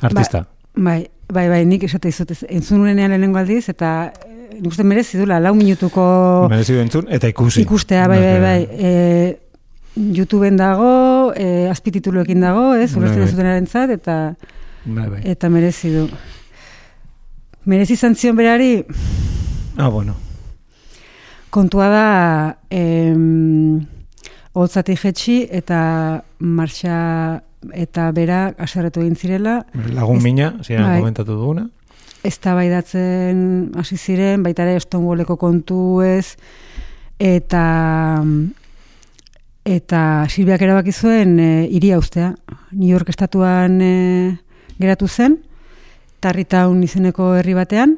Artista. 0.00 0.46
Bai, 0.74 1.08
bai, 1.32 1.48
bai, 1.50 1.64
nik 1.66 1.82
esate 1.84 2.08
dizut, 2.08 2.30
ez- 2.30 2.46
entzun 2.48 2.78
nuenean 2.78 3.10
lehenengo 3.10 3.38
aldiz, 3.38 3.68
eta 3.68 4.12
eh, 4.24 4.58
nik 4.60 4.70
uste 4.70 4.84
merezi 4.86 5.18
dula, 5.18 5.40
lau 5.42 5.54
minutuko 5.54 6.46
Merezi 6.50 6.74
du 6.76 6.80
entzun, 6.80 7.06
eta 7.10 7.28
ikusi. 7.28 7.62
ikustea, 7.62 8.06
bai, 8.08 8.20
bai, 8.20 8.40
bai. 8.40 8.68
E, 8.78 8.90
YouTubeen 9.96 10.56
dago, 10.56 11.32
e, 11.36 11.66
azpitituluekin 11.68 12.40
dago, 12.40 12.74
ez, 12.74 12.92
Bai, 12.94 13.02
ulertzen 13.02 13.22
bai. 13.24 13.30
zutenaren 13.32 13.66
zat, 13.66 13.90
eta, 13.90 14.16
Bai, 14.84 15.08
bai. 15.10 15.20
eta 15.24 15.48
merezi 15.50 15.90
du. 15.92 16.06
Merezi 17.66 17.92
izan 17.98 18.14
zion 18.14 18.36
berari, 18.36 18.84
Ah, 19.76 19.88
bueno. 19.88 20.14
kontua 21.50 21.88
da, 21.88 22.58
em, 22.70 23.80
holtzatik 24.52 24.98
jetxi, 25.02 25.48
eta 25.50 26.22
marxa 26.38 27.42
eta 27.72 28.10
bera 28.12 28.54
aserretu 28.58 29.00
egin 29.00 29.16
zirela, 29.16 29.66
Lagun 29.92 30.16
Ez- 30.16 30.22
mina, 30.24 30.54
ziren 30.64 30.84
bai. 30.86 30.98
komentatu 31.00 31.32
duguna. 31.36 31.68
eztabaidatzen 32.22 33.72
hasi 33.76 33.96
ziren, 33.96 34.42
baita 34.42 34.62
ere 34.68 34.80
Stonewalleko 34.80 35.36
kontu 35.40 36.00
ez, 36.04 36.36
eta 37.18 38.24
eta 39.64 40.00
Silbiak 40.28 40.62
erabaki 40.64 40.92
zuen 40.92 41.38
e, 41.40 41.66
iria 41.70 41.98
ustea. 42.00 42.34
New 42.72 42.88
York 42.88 43.08
estatuan 43.12 43.80
e, 43.80 44.38
geratu 44.80 45.08
zen, 45.08 45.38
Tarrytown 46.20 46.82
izeneko 46.84 47.34
herri 47.38 47.54
batean, 47.56 47.96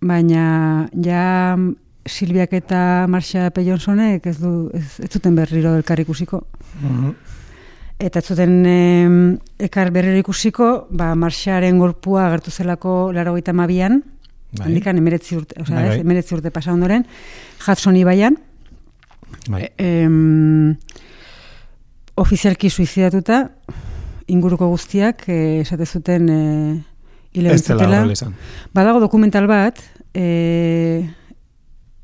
baina 0.00 0.88
ja 1.02 1.56
Silbiak 2.06 2.52
eta 2.54 3.06
Marsha 3.10 3.50
P. 3.50 3.64
Johnsonek 3.66 4.26
ez, 4.30 4.36
du, 4.38 4.70
ez, 4.74 5.00
ez 5.02 5.10
zuten 5.10 5.34
berriro 5.34 5.74
elkar 5.78 5.98
ikusiko. 6.02 6.44
Mhm. 6.82 7.14
Eta 7.98 8.20
zuten 8.20 8.66
em, 8.68 9.14
ekar 9.58 9.88
berriro 9.90 10.18
ikusiko, 10.20 10.86
ba, 10.92 11.14
Marxaren 11.16 11.78
gorpua 11.80 12.26
agertu 12.28 12.50
zelako 12.52 13.10
laro 13.16 13.32
gaita 13.32 13.54
mabian, 13.56 14.02
Bai. 14.56 14.66
handikan 14.68 14.98
emeretzi 15.00 15.36
urte, 15.38 15.56
osea, 15.62 15.76
Bai, 15.78 15.88
bai. 15.94 16.00
emeretzi 16.04 16.34
urte 16.36 16.50
pasa 16.52 16.74
ondoren, 16.74 17.06
Hudson 17.64 17.96
ibaian, 17.96 18.36
Bai. 19.48 19.62
e, 19.78 19.88
em, 20.04 20.76
ofizialki 22.20 22.68
suizidatuta, 22.70 23.50
inguruko 24.28 24.68
guztiak, 24.68 25.24
e, 25.28 25.60
esate 25.64 25.86
zuten, 25.86 26.28
e, 26.28 26.84
hile 27.32 27.54
izan. 27.56 28.34
Badago 28.74 29.00
dokumental 29.00 29.46
bat, 29.48 29.80
e, 30.12 31.08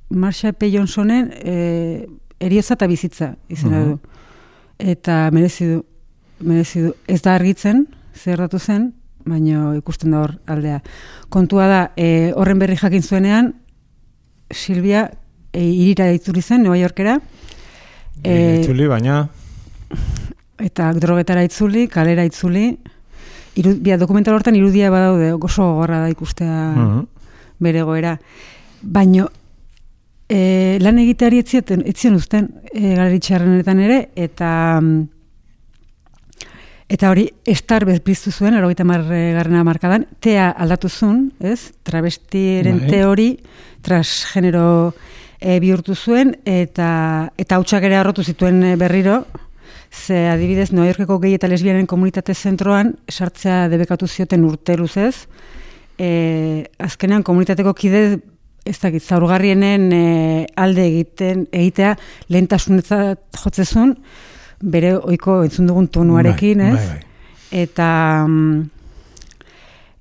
Marsha 0.08 0.52
P. 0.52 0.70
Johnsonen 0.72 1.30
e, 1.36 2.06
eriotza 2.40 2.74
eta 2.74 2.86
bizitza 2.86 3.34
izena 3.48 3.78
Mhm. 3.80 3.88
du. 3.92 4.00
Eta 4.82 5.28
merezi 5.30 5.68
du, 5.70 5.80
merezi 6.42 6.80
du. 6.88 6.92
Ez 7.06 7.20
da 7.22 7.36
argitzen, 7.38 7.84
zer 8.18 8.40
datu 8.42 8.58
zen, 8.58 8.88
baina 9.24 9.76
ikusten 9.78 10.10
da 10.10 10.24
hor 10.24 10.32
aldea. 10.50 10.80
Kontua 11.30 11.68
da, 11.70 11.82
e, 11.96 12.32
horren 12.34 12.58
berri 12.58 12.76
jakin 12.80 13.02
zuenean, 13.06 13.52
Silvia 14.50 15.04
e, 15.52 15.62
irira 15.62 16.10
itzuli 16.12 16.42
zen, 16.42 16.62
Nueva 16.66 16.80
Yorkera, 16.82 17.20
E, 18.22 18.60
Itzuli, 18.60 18.84
baina 18.86 19.24
eta 20.62 20.90
drogetara 20.94 21.42
itzuli, 21.42 21.86
kalera 21.90 22.22
itzuli, 22.28 22.76
Iru, 23.58 23.72
bia, 23.82 23.96
dokumental 23.98 24.36
hortan 24.36 24.54
irudia 24.56 24.90
badaude, 24.92 25.32
oso 25.34 25.64
gogorra 25.64 25.98
da 26.04 26.10
ikustea 26.12 26.72
Mhm. 26.76 27.00
bere 27.60 27.82
goera. 27.82 28.18
Baino, 28.82 29.26
e, 30.32 30.78
lan 30.80 31.00
egiteari 31.02 31.42
etzieten, 31.42 31.82
etzien 31.88 32.16
uzten 32.16 32.48
e, 32.72 32.94
galeritxarrenetan 32.96 33.82
ere, 33.84 33.98
eta 34.16 34.52
mm, 34.80 35.02
eta 36.92 37.08
hori 37.08 37.26
estar 37.48 37.86
bezpiztu 37.88 38.32
zuen, 38.32 38.56
erogeita 38.58 38.84
garrena 38.84 39.62
markadan, 39.64 40.06
tea 40.20 40.50
aldatu 40.50 40.90
zuen, 40.90 41.30
ez? 41.40 41.72
Travestieren 41.84 42.82
Bai. 42.82 42.90
te 42.90 43.04
hori, 43.04 43.28
transgenero 43.84 44.92
e, 45.40 45.58
bihurtu 45.60 45.96
zuen, 45.96 46.36
eta 46.44 47.30
eta 47.40 47.56
hautsak 47.56 47.88
ere 47.88 47.96
arrotu 48.00 48.24
zituen 48.24 48.62
e, 48.62 48.74
berriro, 48.76 49.22
ze 49.92 50.26
adibidez, 50.32 50.70
New 50.72 50.84
Yorkeko 50.88 51.18
gehi 51.20 51.36
eta 51.36 51.48
lesbianen 51.48 51.88
komunitate 51.88 52.34
zentroan, 52.34 52.94
sartzea 53.08 53.66
debekatu 53.72 54.08
zioten 54.08 54.44
urte 54.48 54.76
luzez, 54.80 55.26
e, 56.00 56.68
azkenean 56.80 57.24
komunitateko 57.24 57.74
kide 57.76 58.04
ez 58.64 58.78
dakit, 58.78 59.02
zaurgarrienen 59.02 59.88
e, 59.92 60.02
alde 60.56 60.84
egiten 60.86 61.46
egitea 61.50 61.96
lehentasunetza 62.30 63.16
jotzezun, 63.42 63.96
bere 64.62 64.94
oiko 64.96 65.40
entzun 65.46 65.66
dugun 65.70 65.88
tonuarekin, 65.90 66.62
Bai, 66.62 66.68
ez? 66.68 66.74
bai, 66.76 66.86
bai. 66.88 67.00
Eta 67.62 67.88
mm, 68.26 68.62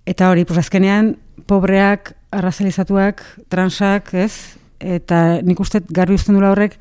eta 0.07 0.29
hori, 0.31 0.45
pues 0.45 0.61
azkenean 0.61 1.15
pobreak, 1.49 2.13
arrazalizatuak, 2.31 3.23
transak, 3.51 4.13
ez? 4.13 4.57
Eta 4.79 5.41
nik 5.45 5.59
uste 5.61 5.81
garbi 5.93 6.15
uzten 6.17 6.37
dula 6.37 6.53
horrek 6.53 6.77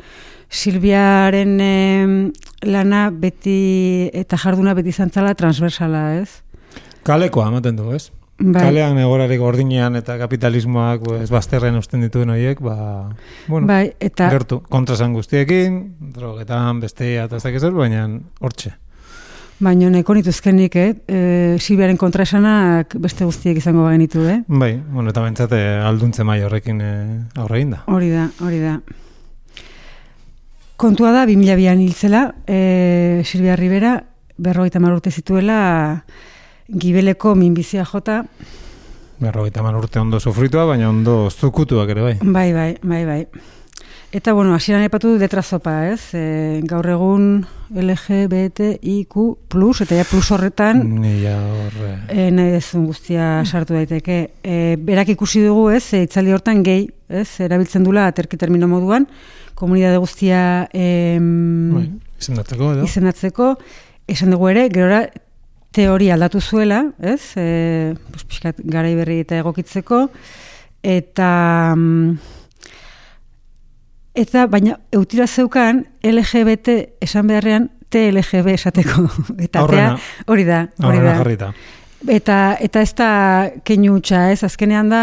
Silviaren 0.51 1.61
em, 1.63 2.15
lana 2.67 3.05
beti 3.15 4.11
eta 4.19 4.39
jarduna 4.41 4.75
beti 4.75 4.91
zantzala 4.93 5.35
transversala, 5.39 6.17
ez? 6.19 6.41
Kalekoa 7.07 7.47
ematen 7.53 7.79
du, 7.79 7.93
ez? 7.95 8.09
Bai. 8.41 8.63
Kalean 8.65 8.97
egorarik 8.97 9.41
gordinean 9.41 9.99
eta 9.99 10.17
kapitalismoak 10.17 11.03
pues, 11.05 11.27
bazterren 11.29 11.77
usten 11.77 12.01
dituen 12.07 12.31
horiek, 12.33 12.61
ba, 12.65 13.11
bueno, 13.47 13.69
bai, 13.69 13.93
eta 14.01 14.31
gertu, 14.33 14.63
kontrasan 14.73 15.13
guztiekin, 15.13 15.77
drogetan, 16.17 16.81
bestea, 16.81 17.27
eta 17.29 17.37
ez 17.37 17.45
dakiz 17.45 17.69
baina 17.77 18.07
hortxe. 18.41 18.73
Baina 19.61 19.91
neko 19.93 20.17
nituzkenik, 20.17 20.77
eh? 20.81 20.95
E, 21.05 21.19
Silbiaren 21.61 21.99
kontraesanak 22.01 22.95
beste 22.97 23.27
guztiek 23.29 23.59
izango 23.61 23.85
bagenitu, 23.85 24.25
eh? 24.25 24.39
Bai, 24.49 24.73
bueno, 24.81 25.13
eta 25.13 25.21
bentsate 25.21 25.61
alduntze 25.85 26.25
mai 26.25 26.39
horrekin 26.41 26.81
eh, 26.81 27.19
aurre 27.37 27.67
da. 27.69 27.83
Hori 27.93 28.09
da, 28.09 28.31
hori 28.41 28.63
da. 28.65 28.79
Kontua 30.81 31.13
da, 31.13 31.27
2002an 31.29 31.85
hiltzela, 31.85 32.23
e, 32.49 33.21
Silvia 33.29 33.53
Rivera, 33.61 33.99
berrogeita 34.41 34.81
mar 34.81 34.97
urte 34.97 35.13
zituela, 35.13 35.61
gibeleko 36.71 37.35
minbizia 37.35 37.85
jota, 37.85 38.25
Berrogeita 39.21 39.61
man 39.61 39.77
urte 39.77 40.01
ondo 40.01 40.17
sufritua, 40.19 40.65
baina 40.65 40.89
ondo 40.89 41.29
zukutuak 41.29 41.91
ere 41.93 42.03
bai. 42.07 42.15
bai, 42.23 42.53
bai, 42.57 42.77
bai, 42.83 43.05
bai. 43.05 43.27
Eta, 44.17 44.33
bueno, 44.33 44.55
hasieran 44.57 44.83
epatu 44.83 45.13
du 45.13 45.19
detrazopa, 45.21 45.75
ez? 45.93 46.15
E, 46.19 46.63
gaur 46.67 46.89
egun 46.89 47.45
LGBTIQ 47.71 49.15
plus, 49.53 49.85
eta 49.85 49.95
ja 50.01 50.07
plus 50.09 50.33
horretan, 50.33 50.81
Ni 50.99 51.21
ja 51.21 51.37
horre... 51.37 51.93
E, 52.09 52.31
nahi 52.35 52.57
dezun 52.57 52.89
guztia 52.89 53.45
sartu 53.45 53.77
daiteke. 53.77 54.19
E, 54.43 54.57
berak 54.81 55.13
ikusi 55.15 55.45
dugu, 55.45 55.69
ez, 55.77 55.85
e, 55.95 56.03
itzaldi 56.09 56.35
hortan 56.35 56.65
gehi, 56.67 56.89
ez, 57.07 57.29
erabiltzen 57.45 57.85
dula 57.87 58.09
aterki 58.11 58.41
termino 58.41 58.67
moduan, 58.73 59.07
komunidade 59.55 60.01
guztia 60.01 60.43
em, 60.73 61.31
Bai, 61.77 61.87
izendatzeko 62.19 62.73
edo? 62.73 62.89
izendatzeko, 62.89 63.53
esan 64.11 64.33
dugu 64.35 64.49
ere, 64.51 64.71
gerora 64.73 65.05
teori 65.73 66.11
aldatu 66.11 66.41
zuela, 66.41 66.85
ez, 67.01 67.33
e, 67.37 67.95
pues, 68.11 68.25
pixkat 68.25 68.57
garai 68.65 68.95
berri 68.99 69.21
eta 69.23 69.37
egokitzeko, 69.39 70.09
eta 70.83 71.75
mm, 71.77 72.17
eta 74.21 74.47
baina 74.51 74.79
eutira 74.93 75.27
zeukan 75.27 75.85
LGBT 76.03 76.75
esan 77.03 77.29
beharrean 77.31 77.69
TLGB 77.91 78.53
esateko. 78.55 79.03
Eta 79.47 79.61
Aurrena. 79.65 79.97
tea, 79.97 80.25
hori 80.31 80.45
da, 80.47 80.61
hori 80.87 80.99
da. 81.03 81.15
jarrita. 81.19 81.53
Eta, 82.09 82.37
eta 82.63 82.81
ez 82.87 82.93
da 82.97 83.09
keinu 83.67 83.97
hutsa, 83.99 84.31
ez? 84.33 84.43
Azkenean 84.47 84.89
da 84.89 85.01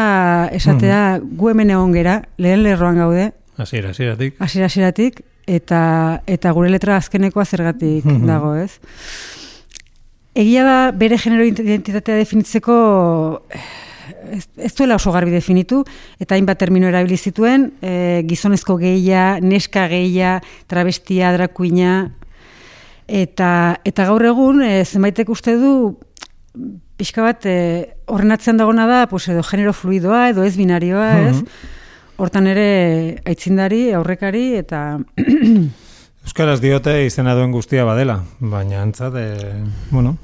esatea 0.56 1.19
gu 1.21 1.49
hemen 1.51 1.69
egon 1.75 1.91
gera, 1.93 2.21
lehen 2.41 2.63
lerroan 2.63 2.95
gaude, 2.97 3.32
Hasiera, 3.58 3.89
hasieratik. 3.91 4.36
hasiera 4.39 4.65
hasieratik 4.69 5.19
eta 5.47 6.21
eta 6.27 6.51
gure 6.53 6.69
letra 6.69 6.95
azkenekoa 6.97 7.45
zergatik 7.45 8.06
Mhm. 8.06 8.25
dago, 8.27 8.56
ez? 8.56 8.80
Egia 10.38 10.63
da 10.63 10.78
bere 10.93 11.17
genero 11.17 11.45
identitatea 11.47 12.19
definitzeko 12.19 12.73
ez, 13.50 14.43
ez 14.58 14.73
duela 14.78 14.97
oso 15.00 15.12
garbi 15.15 15.34
definitu 15.34 15.82
eta 16.21 16.36
hainbat 16.36 16.60
termino 16.62 16.89
erabili 16.91 17.17
zituen, 17.17 17.71
e, 17.82 18.21
gizonezko 18.30 18.78
gehia, 18.78 19.39
neska 19.41 19.88
gehia, 19.89 20.38
travestia, 20.69 21.32
drakuina 21.34 22.12
eta 23.08 23.50
eta 23.88 24.06
gaur 24.12 24.28
egun 24.30 24.62
e, 24.62 24.84
zenbaitek 24.86 25.32
uste 25.34 25.56
du 25.58 25.73
pixka 26.97 27.26
bat 27.26 27.50
e, 27.50 27.58
horren 28.06 28.36
atzean 28.36 28.62
dagona 28.62 28.86
da 28.89 29.02
pues, 29.10 29.26
edo 29.34 29.41
genero 29.47 29.73
fluidoa 29.73 30.28
edo 30.36 30.45
ez 30.45 30.56
binarioa, 30.58 31.10
ez? 31.32 31.41
Hortan 32.17 32.47
ere 32.50 32.69
aitzindari, 33.30 33.88
aurrekari 33.93 34.47
eta 34.62 34.86
Euskaraz 36.28 36.60
diote 36.60 36.92
izena 37.06 37.32
duen 37.38 37.54
guztia 37.56 37.86
badela, 37.88 38.18
baina 38.44 38.82
antzat, 38.84 39.16
e, 39.16 39.62
bueno, 39.94 40.18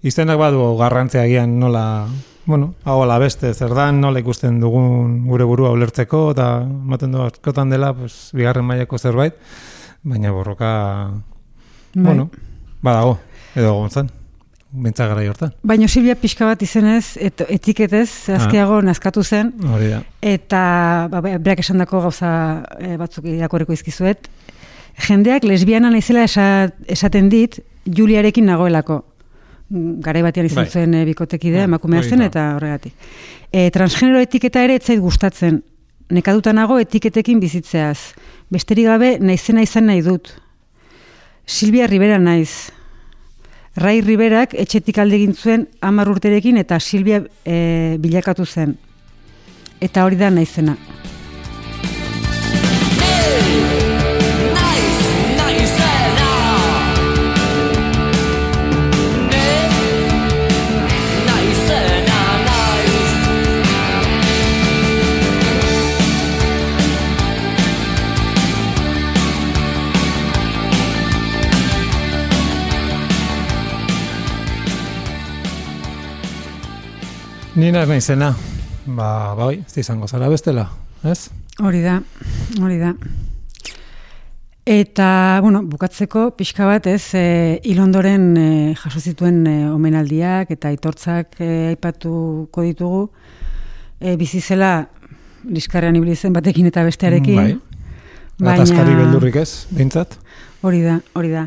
izenak 0.00 0.38
badu 0.40 0.62
garrantzea 0.78 1.26
agian 1.28 1.58
nola, 1.60 2.06
bueno, 2.48 2.70
hau 2.88 3.02
ala 3.04 3.18
beste, 3.20 3.50
zer 3.52 3.74
dan, 3.76 4.00
nola 4.00 4.22
ikusten 4.24 4.56
dugun 4.62 5.18
gure 5.28 5.44
burua 5.44 5.74
ulertzeko, 5.76 6.30
eta 6.32 6.48
ematen 6.64 7.12
du 7.12 7.20
askotan 7.26 7.68
dela, 7.70 7.92
pues, 7.92 8.30
bigarren 8.32 8.64
mailako 8.64 8.98
zerbait, 8.98 9.36
baina 10.02 10.32
borroka, 10.32 10.70
bai. 11.92 12.06
bueno, 12.08 12.30
badago, 12.80 13.18
edo 13.54 13.74
gontzan, 13.82 14.08
bentsa 14.72 15.10
gara 15.12 15.28
hortan. 15.28 15.52
Baina 15.62 15.90
Silvia 15.92 16.16
pixka 16.16 16.48
bat 16.48 16.64
izenez, 16.64 17.18
et, 17.20 17.44
etiketez, 17.52 18.08
zehazkiago 18.30 18.80
naskatu 18.80 19.22
zen, 19.22 19.52
Hori 19.76 19.92
da. 19.92 20.00
eta 20.24 20.64
ba, 21.12 21.20
ba, 21.20 21.36
berak 21.36 21.60
esandako 21.60 22.00
gauza 22.08 22.32
e, 22.80 22.96
batzuk 22.96 23.28
irakorriko 23.28 23.76
izkizuet. 23.76 24.32
Jendeak 24.98 25.44
lesbiana 25.44 25.90
naizela 25.90 26.24
esa, 26.24 26.70
esaten 26.86 27.28
dit, 27.28 27.58
Juliarekin 27.84 28.46
nagoelako. 28.46 29.02
Garai 30.04 30.22
batean 30.22 30.46
izan 30.46 30.64
Bai. 30.64 30.70
zuen 30.70 30.94
e, 30.94 31.04
bikotekidea, 31.08 31.64
Bai, 31.64 31.70
emakumea 31.72 32.02
zen, 32.02 32.22
eta 32.22 32.52
horregatik. 32.56 32.94
E, 33.50 33.70
transgenero 33.74 34.20
etiketa 34.22 34.62
ere 34.64 34.76
etzait 34.78 35.00
gustatzen. 35.00 35.62
Nekaduta 36.14 36.52
nago 36.52 36.78
etiketekin 36.78 37.40
bizitzeaz. 37.40 38.14
Besterik 38.52 38.86
gabe 38.86 39.16
naizena 39.20 39.64
izan 39.64 39.88
nahi 39.90 40.04
dut. 40.04 40.30
Silvia 41.46 41.86
Rivera 41.86 42.18
naiz. 42.18 42.70
Rai 43.76 44.00
Riberak 44.04 44.54
etxetik 44.54 45.00
alde 45.02 45.16
egin 45.18 45.34
zuen 45.34 45.66
hamar 45.82 46.08
urterekin 46.12 46.60
eta 46.60 46.78
Silvia 46.78 47.24
e, 47.44 47.96
bilakatu 47.98 48.46
zen. 48.46 48.76
Eta 49.82 50.04
hori 50.04 50.20
da 50.20 50.30
naizena. 50.30 50.76
Ni 77.54 77.68
naiz 77.70 77.86
naizena, 77.86 78.32
ba, 78.98 79.08
bai, 79.38 79.60
ez 79.62 79.76
izango 79.78 80.08
zara 80.10 80.26
bestela, 80.26 80.64
ez? 81.06 81.28
Hori 81.62 81.84
da, 81.84 82.00
hori 82.58 82.80
da. 82.80 82.88
Eta, 84.66 85.06
bueno, 85.44 85.60
bukatzeko 85.70 86.32
pixka 86.34 86.66
bat 86.66 86.88
ez, 86.90 87.12
e, 87.14 87.60
ilondoren 87.70 88.24
e, 88.34 88.48
jaso 88.80 88.98
zituen 88.98 89.44
e, 89.46 89.54
omenaldiak 89.70 90.50
eta 90.50 90.72
aitortzak 90.74 91.38
e, 91.38 91.52
aipatuko 91.76 92.66
ditugu. 92.66 93.04
E, 94.00 94.16
bizi 94.18 94.42
zela, 94.42 94.88
liskarrean 95.46 95.94
ibili 95.94 96.18
zen 96.18 96.34
batekin 96.34 96.72
eta 96.72 96.82
bestearekin. 96.82 97.38
Bai. 97.38 98.56
Atazkari 98.56 98.98
beldurrik 98.98 99.38
ez, 99.44 99.68
bintzat? 99.70 100.18
Hori 100.66 100.82
da, 100.82 100.98
hori 101.14 101.30
da. 101.30 101.46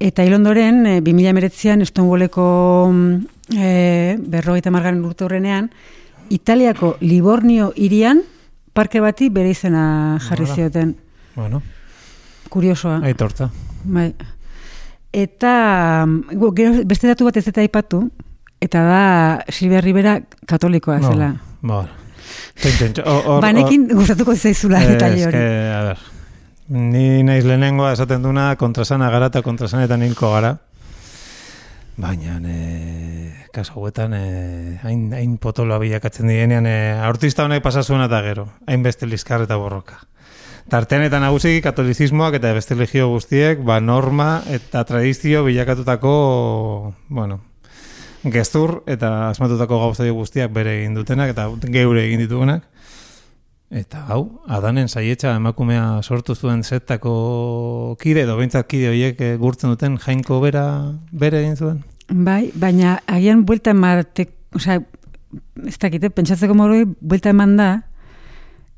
Eta 0.00 0.24
ilondoren, 0.24 0.86
e, 0.86 1.00
2008an, 1.04 1.84
Stonewalleko 1.84 2.44
mm, 2.90 3.16
e, 3.52 4.16
berrogeita 4.32 4.70
margaren 4.72 5.02
urte 5.04 5.26
horrenean, 5.26 5.68
Italiako 6.32 6.94
Livornio 7.00 7.72
irian 7.76 8.22
parke 8.72 9.00
bati 9.02 9.28
bere 9.34 9.50
izena 9.52 10.18
jarri 10.24 10.46
Hala. 10.46 10.54
zioten. 10.54 10.94
Bueno, 11.34 11.60
Kuriosoa. 12.48 13.00
aitortza. 13.04 13.50
Bai. 13.84 14.14
Eta 15.12 16.04
mm, 16.06 16.38
gero 16.56 16.84
beste 16.86 17.08
datu 17.10 17.26
bat 17.28 17.36
ez 17.36 17.46
eta 17.50 17.60
aipatu, 17.60 18.06
eta 18.62 18.82
da 18.86 19.02
Silvia 19.52 19.80
Rivera 19.84 20.20
katolikoa 20.46 21.00
zela. 21.02 21.34
Ba. 21.60 21.82
Hor- 22.60 23.24
hor- 23.26 23.40
Banekin 23.42 23.88
gustatuko 23.92 24.34
zaizula 24.36 24.80
Eh, 24.82 24.96
hori. 24.96 25.20
eske, 25.20 25.72
a 25.74 25.82
ber, 25.82 25.98
ni 26.70 27.22
naiz 27.26 27.44
lehenengoa 27.44 27.92
esaten 27.92 28.22
duna 28.22 28.54
kontrasana 28.56 29.10
gara 29.10 29.30
eta 29.32 29.42
kontrasanetan 29.42 30.02
hilko 30.06 30.30
gara. 30.32 30.56
Baina, 32.00 32.38
e, 32.46 33.48
kaso 33.52 33.74
hauetan, 33.76 34.14
e, 34.14 34.78
hain, 34.84 35.10
hain 35.12 35.34
potoloa 35.42 35.80
bilakatzen 35.82 36.30
dienean, 36.30 36.64
e, 36.66 36.92
aurtista 37.04 37.44
honek 37.44 37.62
pasa 37.62 37.82
zuena 37.82 38.06
eta 38.08 38.22
gero, 38.24 38.46
hainbeste 38.70 39.08
liskar 39.10 39.44
eta 39.44 39.58
borroka. 39.60 39.98
Tartean 40.70 41.02
eta 41.02 41.18
nagusiki 41.20 41.60
katolizismoak 41.64 42.38
eta 42.38 42.54
beste 42.54 42.78
religio 42.78 43.10
guztiek, 43.10 43.60
ba 43.66 43.80
norma 43.80 44.44
eta 44.48 44.84
tradizio 44.86 45.42
bilakatutako, 45.44 46.14
bueno, 47.08 47.40
gestur 48.28 48.82
eta 48.86 49.30
asmatutako 49.30 49.80
gauzaio 49.82 50.14
guztiak 50.14 50.52
bere 50.54 50.78
egin 50.80 50.94
dutenak 50.94 51.34
eta 51.34 51.48
geure 51.74 52.06
egin 52.06 52.22
ditugunak. 52.22 52.64
Eta 53.70 54.00
hau, 54.10 54.24
adanen 54.50 54.88
saietxa 54.90 55.36
emakumea 55.38 56.00
sortu 56.02 56.34
zuen 56.34 56.64
zetako 56.66 57.94
kide, 58.02 58.24
edo 58.26 58.34
behintzat 58.40 58.66
kide 58.66 58.88
horiek 58.90 59.20
eh, 59.22 59.36
gurtzen 59.38 59.70
duten 59.70 59.94
jainko 60.02 60.40
bera, 60.42 60.64
bere 61.12 61.38
egin 61.44 61.54
zuen. 61.56 61.76
Bai, 62.10 62.50
baina 62.58 62.96
agian 63.06 63.44
buelta 63.46 63.70
ematek, 63.70 64.32
osea, 64.58 64.80
ez 65.70 65.76
dakit, 65.78 66.02
eh, 66.02 66.10
pentsatzeko 66.10 66.56
modu 66.58 66.82
buelta 66.98 67.30
eman 67.30 67.54
da, 67.60 67.68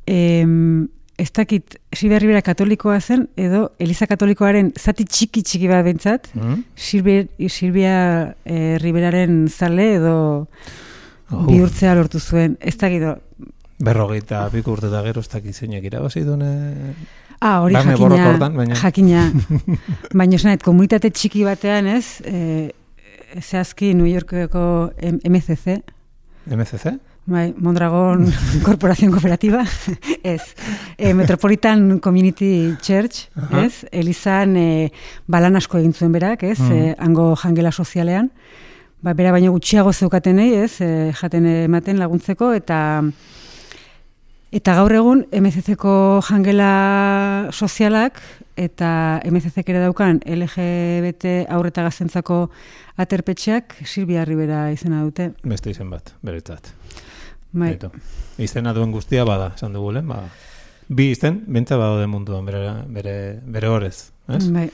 em, 0.07 0.89
ez 1.17 1.31
dakit, 1.33 1.79
Silvia 1.97 2.19
Rivera 2.21 2.43
katolikoa 2.45 3.01
zen, 3.01 3.29
edo 3.37 3.71
Eliza 3.81 4.07
katolikoaren 4.11 4.75
zati 4.77 5.05
txiki 5.09 5.41
txiki 5.43 5.69
bat 5.73 5.85
bentsat, 5.89 6.29
Mm? 6.37 6.65
Silvia, 6.77 7.25
Silvia 7.49 7.97
eh, 8.45 8.77
Riberaren 8.83 9.47
zale 9.49 9.95
edo 9.97 10.17
Oh. 11.33 11.47
bihurtzea 11.49 11.95
lortu 11.97 12.19
zuen, 12.21 12.59
ez 12.61 12.77
dakit, 12.77 13.01
Berrogeita 13.83 14.45
piko 14.53 14.77
urte 14.77 14.87
eta 14.91 15.01
gero 15.03 15.21
ez 15.25 15.29
dakit 15.33 15.55
zeinek 15.59 15.85
irabazi 15.91 16.23
dune... 16.27 16.51
Ah, 17.43 17.57
hori 17.65 17.75
Barne 17.75 17.97
jakina, 17.97 18.51
baina- 18.55 18.77
jakina. 18.79 19.23
baina 20.19 20.37
esan 20.39 20.53
nahi, 20.53 20.61
komunitate 20.63 21.11
txiki 21.11 21.43
batean 21.43 21.89
ez, 21.91 22.21
e, 22.23 22.71
zehazki 23.43 23.95
New 23.99 24.07
Yorkeko 24.07 24.63
MCC, 25.27 25.81
MCC? 26.47 26.93
bai, 27.27 27.49
Mondragon 27.59 28.23
Corporación 28.67 29.11
Cooperativa, 29.11 29.65
ez, 30.23 30.43
e, 30.97 31.13
Metropolitan 31.19 31.99
Community 31.99 32.77
Church, 32.81 33.27
Aha. 33.35 33.65
ez, 33.67 33.83
Elizan 33.91 34.55
e, 34.57 34.93
balan 35.27 35.59
asko 35.59 35.79
egin 35.83 35.95
zuen 35.99 36.15
berak, 36.15 36.45
ez, 36.47 36.61
Mhm. 36.61 36.73
e, 36.79 36.95
hango 37.03 37.33
jangela 37.43 37.73
sozialean, 37.75 38.31
ba, 39.03 39.15
bera 39.19 39.33
baino 39.35 39.51
gutxiago 39.51 39.91
zeukatenei, 39.93 40.53
ez, 40.63 40.79
e, 40.81 41.11
jaten 41.19 41.47
ematen 41.67 41.99
laguntzeko, 41.99 42.53
eta 42.55 42.79
Eta 44.53 44.75
gaur 44.77 44.93
egun 44.93 45.23
MCC-ko 45.33 46.21
jangela 46.27 47.49
sozialak 47.57 48.19
eta 48.61 49.21
MCC 49.25 49.63
ere 49.65 49.81
daukan 49.81 50.19
LGBT 50.29 51.47
aurreta 51.57 51.87
gaztentzako 51.87 52.43
aterpetxeak 53.01 53.79
Silvia 53.89 54.27
Rivera 54.29 54.67
izena 54.75 55.01
dute. 55.07 55.31
Beste 55.49 55.73
izen 55.73 55.89
bat, 55.89 56.13
beretzat. 56.21 56.69
Bai. 57.53 57.71
Beto. 57.73 57.91
Izena 58.37 58.75
duen 58.77 58.93
guztia 58.93 59.25
bada, 59.25 59.55
esan 59.57 59.73
dugu 59.73 59.95
lehen, 59.97 60.13
ba, 60.13 60.21
bi 60.89 61.09
izen, 61.15 61.41
bentsa 61.49 61.81
badaude 61.81 62.11
munduan, 62.13 62.45
bere, 62.45 62.75
bere, 62.93 63.17
bere 63.57 63.73
horez, 63.73 64.11
ez? 64.37 64.45
Bai. 64.53 64.69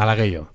Ala 0.00 0.16
gehiago. 0.16 0.48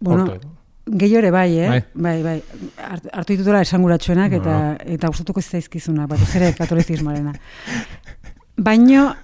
Bueno, 0.00 0.26
Hortu. 0.26 0.50
Ere 0.86 1.30
bai, 1.30 1.58
eh? 1.58 1.68
Bai. 1.68 1.82
Bai, 1.94 2.22
bai. 2.22 2.42
Hart- 2.76 3.08
Hartu 3.12 3.32
ditutela 3.36 3.60
esanguratsuenak 3.62 4.32
eta 4.32 4.76
eta 4.84 5.08
gustatuko 5.08 5.40
zaizkizuna, 5.40 6.06
batez 6.06 6.34
ere 6.36 6.52
katolizismoarena. 6.52 7.32
Baino 8.56 9.14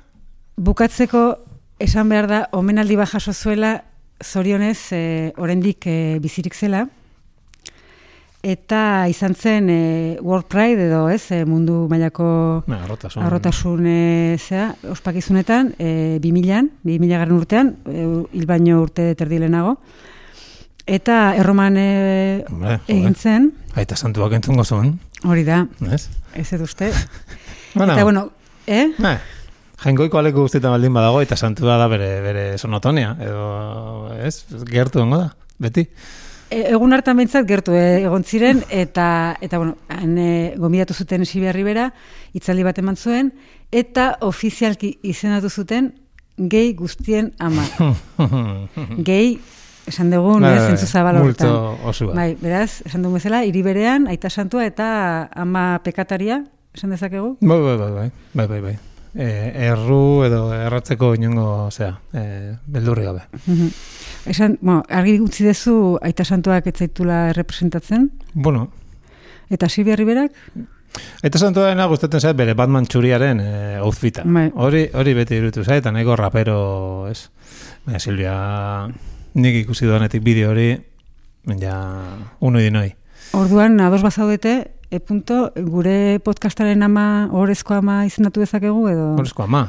bukatzeko 0.56 1.36
esan 1.78 2.08
behar 2.08 2.26
da 2.28 2.48
omenaldi 2.52 2.96
bat 2.96 3.08
jaso 3.08 3.32
zuela 3.32 3.82
zorionez 4.24 4.92
eh, 4.92 5.32
oraindik 5.36 5.86
eh, 5.86 6.18
bizirik 6.20 6.54
zela 6.54 6.86
eta 8.42 9.06
izan 9.12 9.34
zen 9.36 9.68
eh, 9.68 10.16
World 10.22 10.46
Pride 10.48 10.86
edo 10.88 11.08
ez 11.12 11.26
eh, 11.32 11.44
mundu 11.44 11.86
mailako 11.90 12.62
Na, 12.66 12.82
arrotasun. 12.86 13.22
arrotasun 13.22 13.86
e, 13.86 14.36
zea, 14.40 14.70
ospakizunetan, 14.88 15.74
e, 15.78 16.18
2000an, 16.24 16.70
2000 16.84 17.18
garren 17.18 17.36
urtean, 17.36 17.74
e, 17.84 18.06
hil 18.32 18.46
baino 18.48 18.78
urte 18.80 19.10
terdilenago, 19.14 19.76
eta 20.86 21.34
erroman 21.38 21.76
e, 21.76 22.44
egin 22.88 23.14
zen, 23.14 23.50
Aita 23.78 23.96
santuak 23.96 24.32
entzungo 24.34 24.64
zuen, 24.64 24.96
hori 25.22 25.44
da, 25.46 25.66
ez? 25.92 26.08
ez 26.34 26.52
edo 26.52 26.64
uste. 26.64 26.92
Bueno, 27.72 27.92
Eta, 27.92 28.02
bueno, 28.02 28.32
eh? 28.66 28.88
Eh, 28.98 29.18
jainkoiko 29.78 30.18
aleko 30.18 30.42
guztietan 30.42 30.72
baldin 30.74 30.94
badago 30.96 31.20
eta 31.22 31.36
santua 31.36 31.76
da 31.78 31.86
bere, 31.86 32.08
bere 32.24 32.42
sonotonia, 32.58 33.12
edo, 33.22 33.44
ez, 34.26 34.42
gertu 34.66 34.98
dengo 34.98 35.20
da, 35.20 35.28
beti. 35.62 35.84
E, 36.50 36.64
egun 36.72 36.92
hartan 36.96 37.20
behintzat 37.20 37.46
gertu 37.46 37.76
eh, 37.78 38.02
egon 38.02 38.26
ziren, 38.26 38.64
eta, 38.74 39.06
eta 39.40 39.62
bueno, 39.62 39.76
han, 39.86 40.18
e, 40.18 40.56
gomidatu 40.58 40.96
zuten 40.98 41.22
Silvia 41.22 41.54
Rivera, 41.54 41.92
itzaldi 42.34 42.66
bat 42.66 42.82
eman 42.82 42.98
zuen, 42.98 43.30
eta 43.70 44.16
ofizialki 44.26 44.96
izendatu 45.06 45.48
zuten 45.48 45.92
gehi 46.50 46.74
guztien 46.74 47.30
ama. 47.38 47.68
gehi, 49.10 49.38
esan 49.90 50.10
dugun, 50.12 50.42
Bai, 50.46 50.54
ez, 50.54 50.60
bai, 50.62 50.68
zentzu 50.72 50.86
zabal 50.88 51.18
multzo 51.20 51.48
horretan. 51.50 51.88
oso 51.90 52.06
bat. 52.10 52.16
Bai, 52.16 52.28
beraz, 52.40 52.80
esan 52.86 53.02
dugun 53.02 53.18
bezala, 53.18 53.42
hiri 53.44 53.62
berean, 53.66 54.06
aita 54.10 54.30
santua 54.30 54.64
eta 54.68 54.86
ama 55.34 55.80
pekataria, 55.84 56.44
esan 56.74 56.94
dezakegu? 56.94 57.34
Bai, 57.40 57.58
bai, 57.66 57.76
bai, 57.76 57.90
bai, 57.98 58.10
bai, 58.34 58.46
bai, 58.54 58.60
bai. 58.68 58.76
E, 59.10 59.26
erru 59.66 60.22
edo 60.22 60.44
erratzeko 60.54 61.14
inongo, 61.18 61.46
osea, 61.66 61.96
e, 62.14 62.54
beldurri 62.70 63.08
gabe. 63.08 63.24
Esan, 64.30 64.54
bueno, 64.60 64.84
argi 64.88 65.16
utzi 65.20 65.44
dezu 65.48 65.96
aita 66.06 66.24
santuak 66.24 66.66
ez 66.70 66.76
zaitula 66.78 67.32
representatzen, 67.34 68.10
Bueno, 68.34 68.68
eta 69.50 69.68
Silvia 69.68 69.96
Riberak, 69.98 70.30
Eta 71.22 71.38
santua 71.38 71.68
dena 71.68 71.84
gustatzen 71.86 72.18
zait 72.20 72.34
bere 72.36 72.54
Batman 72.58 72.82
txuriaren 72.90 73.38
e, 73.40 73.50
outfita. 73.78 74.24
Bai. 74.26 74.48
Hori, 74.58 74.88
hori 74.98 75.12
beti 75.14 75.36
irutu 75.38 75.62
zait, 75.62 75.78
eta 75.84 75.92
nahiko 75.94 76.16
rapero, 76.18 77.06
ez? 77.06 77.28
Baina 77.86 78.00
Silvia, 78.02 78.32
nik 79.34 79.62
ikusi 79.64 79.86
duanetik 79.86 80.22
bideo 80.24 80.50
hori, 80.50 80.70
ja, 81.60 81.76
unoi 82.40 82.62
dinoi. 82.66 82.88
orduan, 83.32 83.78
ados 83.80 84.02
bazaudete, 84.02 84.70
e 84.90 84.98
punto, 85.00 85.52
gure 85.54 86.18
podcastaren 86.24 86.82
ama, 86.82 87.28
horrezko 87.32 87.74
ama 87.78 88.04
izendatu 88.06 88.42
dezakegu, 88.42 88.88
edo... 88.90 89.12
Horrezko 89.18 89.44
ama. 89.46 89.68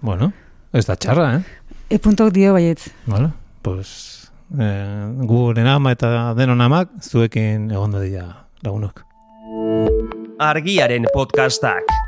Bueno, 0.00 0.32
ez 0.72 0.84
da 0.86 0.96
txarra, 0.96 1.30
eh? 1.38 1.42
E 1.90 1.98
punto 1.98 2.28
dio 2.30 2.52
baietz. 2.52 2.90
Vale, 3.08 3.30
pues, 3.62 4.30
eh, 4.58 5.08
guren 5.24 5.66
ama 5.66 5.94
eta 5.96 6.34
denon 6.36 6.60
amak, 6.60 6.92
zuekin 7.02 7.70
egonda 7.70 8.04
dira 8.04 8.28
lagunok. 8.62 9.04
Argiaren 10.38 11.08
podcastak. 11.14 12.07